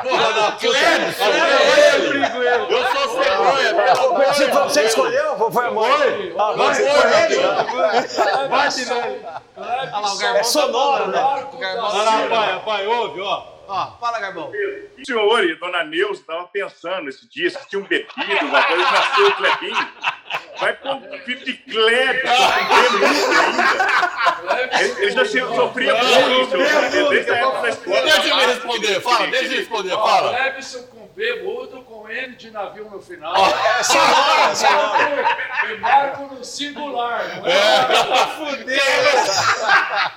[0.03, 2.25] Porra, não, é ele.
[2.69, 5.35] Eu sou cegonha, Você, você escolheu?
[5.37, 6.33] Foi- Foi a mãe?
[6.37, 6.83] Ah, foi,
[7.23, 8.49] ele?
[8.49, 9.25] Bate nele.
[9.57, 11.19] Olha lá, o Garbão É sonoro, né?
[11.23, 13.43] Olha pai, ouve, ó.
[13.67, 14.49] Ó, fala, Garbão.
[14.51, 19.27] O senhor e dona Neuza estavam pensando esse dia, se tinham bebido, uma coisa, nasceu
[19.27, 19.87] o Clebinho.
[20.59, 20.73] Vai
[21.19, 23.07] filho de Kleber, com muito ainda.
[24.79, 26.57] Ele, ele já se- sofria muito,
[27.09, 28.01] desde a época da escola.
[28.01, 30.53] Deixa ele responder, fala, deixa ele responder, fala.
[31.15, 33.33] Clebson com N de navio no final.
[33.35, 35.71] É sonoro, é sonoro.
[35.71, 37.23] E Marco no singular.
[37.39, 37.55] Não é?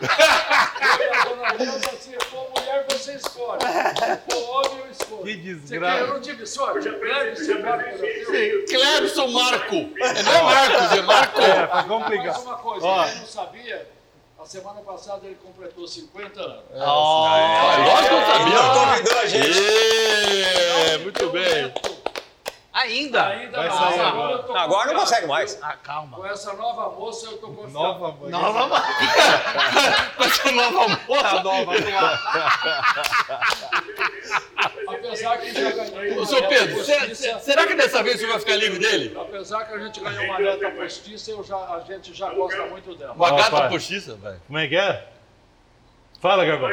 [0.00, 3.60] Eu, dona Neuza, se for mulher, você escolhe.
[3.60, 5.24] Se for homem, eu escolho.
[5.24, 5.96] Que Você desgraça.
[5.96, 6.02] quer?
[6.02, 6.88] Eu não tive sorte.
[6.90, 9.74] Clebson, Marco, eu Clébson Marco.
[9.98, 11.40] É, Não é Marcos, é Marco.
[11.40, 12.42] É, foi Mais complicado.
[12.42, 13.04] uma coisa, Ó.
[13.04, 13.88] quem não sabia,
[14.40, 16.62] a semana passada ele completou 50 anos.
[16.76, 18.58] Ah, Lógico que eu Ele sabia.
[18.74, 21.02] convidou a gente.
[21.02, 21.72] Muito bem.
[22.78, 23.26] Ainda?
[23.28, 23.76] Ainda Vai não.
[23.76, 24.08] sair agora.
[24.08, 24.32] agora.
[24.34, 25.58] eu tô Agora não consegue mais.
[25.62, 26.16] Ah, calma.
[26.16, 27.72] Com essa nova moça eu tô confiando.
[27.72, 28.92] Nova, Nova marca.
[30.16, 31.42] Com essa nova moça.
[31.42, 31.72] nova
[34.88, 38.20] Apesar que já ganhei Ô, uma seu Pedro, se- postiça, se- será que dessa vez
[38.20, 39.16] você vai ficar amigo dele?
[39.20, 42.94] apesar que a gente ganhou uma neta postiça, eu já, a gente já gosta muito
[42.94, 43.12] dela.
[43.12, 44.40] Uma gata postiça, velho.
[44.46, 45.08] Como é que é?
[46.20, 46.70] Fala, Garbão.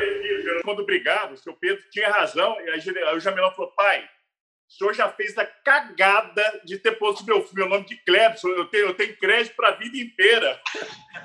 [0.63, 2.55] Quando brigava, o seu Pedro tinha razão.
[2.61, 4.03] E aí o Jamilão falou: pai,
[4.67, 8.49] o senhor já fez a cagada de ter posto meu, meu nome de Clebson.
[8.49, 10.59] Eu tenho, eu tenho crédito para a vida inteira.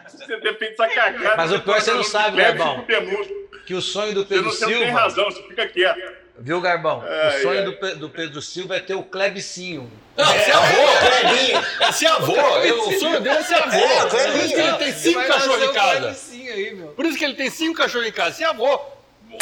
[0.06, 1.36] Você ter feito essa cagada.
[1.36, 3.50] Mas o pior é você não sabe, Clebson Garbão.
[3.66, 5.00] Que o sonho do Você Pedro você não tem Silva.
[5.00, 6.20] razão, você fica quieto.
[6.38, 7.04] Viu, Garbão?
[7.06, 7.64] Ai, o sonho ai.
[7.64, 9.90] do, do Pedro Silva é ter o Clebicinho.
[10.16, 11.84] Não, ser avô.
[11.84, 12.32] É ser avô.
[12.32, 13.76] O sonho dele é ser avô.
[13.76, 16.16] É, Por isso que ele tem cinco cachorros em casa.
[16.32, 16.76] Aí.
[16.96, 18.36] Por isso que ele tem cinco cachorros em casa.
[18.36, 18.80] Ser avô.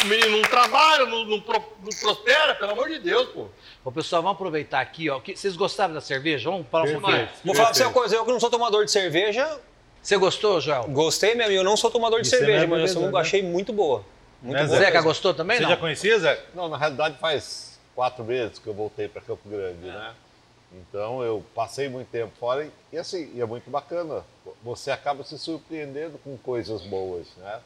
[0.01, 3.49] O menino não trabalha, não, não não prospera, pelo amor de Deus, pô.
[3.83, 5.19] Ô, pessoal, vamos aproveitar aqui, ó.
[5.19, 6.49] que- Vocês gostaram da cerveja?
[6.49, 7.29] Vamos falar um pouquinho.
[7.45, 9.59] Vou falar pra você uma coisa, eu que não sou tomador de cerveja,
[10.01, 10.83] Você gostou, Joel?
[10.89, 11.53] gostei mesmo.
[11.53, 13.19] Eu não sou tomador de Isso é cerveja, mesmo, mas eu né?
[13.19, 14.03] achei muito boa.
[14.41, 14.79] Muito Né, boa.
[14.79, 15.69] Zeca, gostou também, Você não?
[15.69, 16.41] já conhecia, Zé?
[16.53, 20.13] Não, na realidade faz quatro meses que eu voltei para Campo Grande, né?
[20.73, 24.23] Então eu passei muito tempo fora e, e assim, e é muito bacana.
[24.63, 27.59] Você acaba se surpreendendo com coisas boas, né?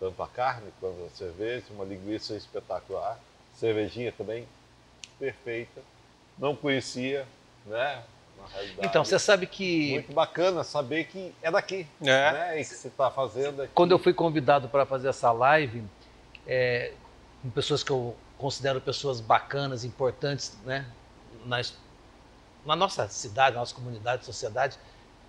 [0.00, 3.18] Tanto a carne quanto a cerveja, uma linguiça espetacular,
[3.54, 4.46] cervejinha também
[5.18, 5.80] perfeita.
[6.38, 7.26] Não conhecia,
[7.66, 8.02] né?
[8.40, 8.86] Na realidade.
[8.88, 12.04] Então, você sabe que Muito bacana saber que é daqui, É.
[12.32, 12.60] né?
[12.60, 13.72] E que você está fazendo aqui.
[13.74, 15.82] quando eu fui convidado para fazer essa live,
[16.46, 16.92] é,
[17.42, 20.86] com pessoas que eu considero pessoas bacanas, importantes, né?
[21.44, 21.76] Na, es-
[22.64, 24.78] na nossa cidade, na nossa comunidade, sociedade,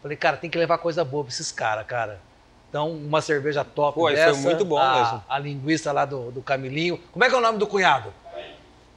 [0.01, 2.19] falei, cara, tem que levar coisa boa para esses caras, cara.
[2.69, 5.23] Então, uma cerveja top Pô, e foi dessa, muito bom a, mesmo.
[5.27, 6.99] a linguiça lá do, do Camilinho.
[7.11, 8.13] Como é que é o nome do cunhado?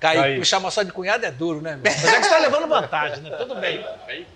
[0.03, 0.21] Kaique.
[0.23, 0.39] Kaique.
[0.41, 1.77] Me chamar só de cunhado é duro, né?
[1.77, 1.83] Meu?
[1.85, 3.31] Mas é que você tá levando vantagem, né?
[3.37, 3.87] Tudo bem.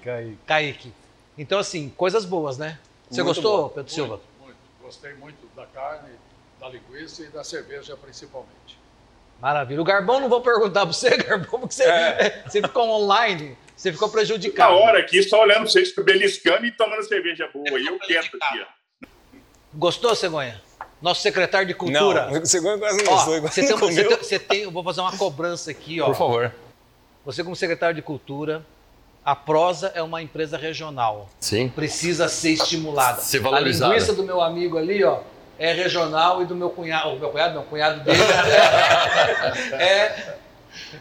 [0.03, 0.39] Cai.
[0.47, 0.93] Kaique.
[1.37, 2.79] Então, assim, coisas boas, né?
[3.11, 3.69] Você Muito gostou, bom.
[3.75, 4.11] Pedro Silva?
[4.15, 4.57] Muito, muito.
[4.81, 6.11] Gostei muito da carne,
[6.61, 8.79] da linguiça e da cerveja principalmente.
[9.41, 9.81] Maravilha.
[9.81, 12.43] O Garbão não vou perguntar para você, Garbão, porque você, É.
[12.49, 14.73] você ficou online, você ficou Na prejudicado.
[14.73, 17.79] hora aqui, só olhando vocês, beliscando e tomando cerveja boa.
[17.79, 19.07] E eu quieto aqui, ó.
[19.75, 20.61] Gostou, Cegonha?
[21.07, 22.27] Nosso secretário de Cultura.
[22.35, 23.41] Não, o segundo quase não Ó, gostou.
[23.43, 26.07] você tem, você tem- você tem- eu vou fazer uma cobrança aqui, ó.
[26.07, 26.53] Por favor.
[27.25, 28.67] Você como secretário de Cultura,
[29.25, 31.29] a Prosa é uma empresa regional.
[31.39, 31.69] Sim.
[31.69, 33.21] Precisa ser estimulada.
[33.21, 33.93] Ser valorizada.
[33.93, 35.21] A linguiça do meu amigo ali, ó,
[35.61, 38.19] é regional e do meu cunhado, o meu cunhado, não, o cunhado dele
[39.79, 40.35] é,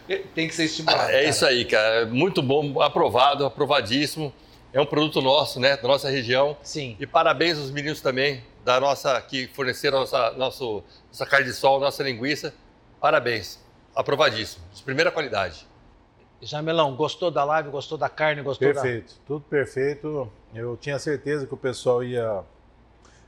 [0.08, 1.10] é- tem que ser estimulado.
[1.10, 2.06] É isso aí, cara.
[2.06, 4.32] Muito bom, aprovado, aprovadíssimo.
[4.72, 5.76] É um produto nosso, né?
[5.78, 6.56] Da nossa região.
[6.62, 6.96] Sim.
[7.00, 11.80] E parabéns aos meninos também, da nossa, que forneceram nossa, nosso, nossa carne de sol,
[11.80, 12.52] nossa linguiça.
[13.00, 13.64] Parabéns.
[13.96, 14.66] Aprovadíssimo.
[14.74, 15.68] De primeira qualidade.
[16.42, 18.82] Jamelão, gostou da live, gostou da carne, gostou da...
[18.82, 20.32] Perfeito, tudo perfeito.
[20.54, 22.44] Eu tinha certeza que o pessoal ia.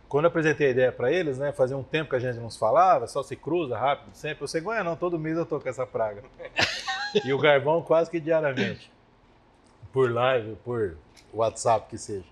[0.10, 1.52] Quando eu apresentei a ideia para eles, né?
[1.52, 4.44] Fazia um tempo que a gente não se falava, só se cruza rápido sempre.
[4.44, 6.24] Eu sei, "Ué, não, todo mês eu tô com essa praga.
[7.24, 8.92] e o Garbão quase que diariamente.
[9.94, 10.98] Por live, por
[11.34, 12.26] WhatsApp que seja.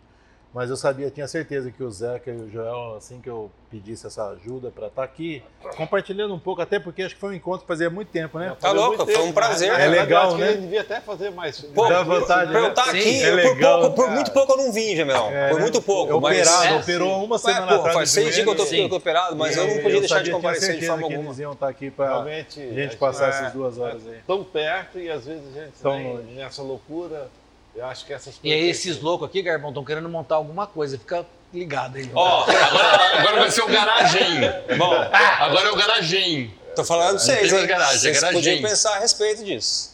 [0.56, 4.08] Mas eu sabia, tinha certeza que o Zeca e o Joel, assim que eu pedisse
[4.08, 5.44] essa ajuda para estar aqui,
[5.76, 8.56] compartilhando um pouco, até porque acho que foi um encontro que fazia muito tempo, né?
[8.58, 9.68] Tá louco, muito foi um tempo, prazer.
[9.68, 9.76] né?
[9.76, 10.48] É verdade, legal, eu acho que né?
[10.48, 11.60] a gente devia até fazer mais.
[11.60, 12.70] Pô, Dá vontade, pra eu né?
[12.70, 15.30] estar Sim, aqui, é por, legal, pouco, por muito pouco eu não vim, Jamelão.
[15.30, 15.62] É, por né?
[15.62, 16.22] muito pouco.
[16.22, 16.40] mas...
[16.40, 17.94] Operado, É, operou uma semana pô, atrás.
[17.94, 20.24] faz seis dias que eu tô, que eu tô operado, mas eu não podia deixar
[20.24, 21.32] de comparecer de forma que alguma.
[21.32, 24.20] Eles iam estar aqui para a gente passar é, essas duas horas aí.
[24.26, 27.30] Tão perto e às vezes a gente nessa loucura.
[27.76, 30.98] Eu acho que essas E aí esses loucos aqui, Garbão, estão querendo montar alguma coisa.
[30.98, 32.10] Fica ligado aí.
[32.14, 34.42] Ó, agora, agora vai ser o garagem.
[34.78, 34.94] Bom,
[35.40, 36.54] Agora é o garagem.
[36.76, 37.68] tô falando vocês, hein?
[37.68, 38.42] garagem, é Vocês garagem.
[38.42, 39.94] podiam pensar a respeito disso.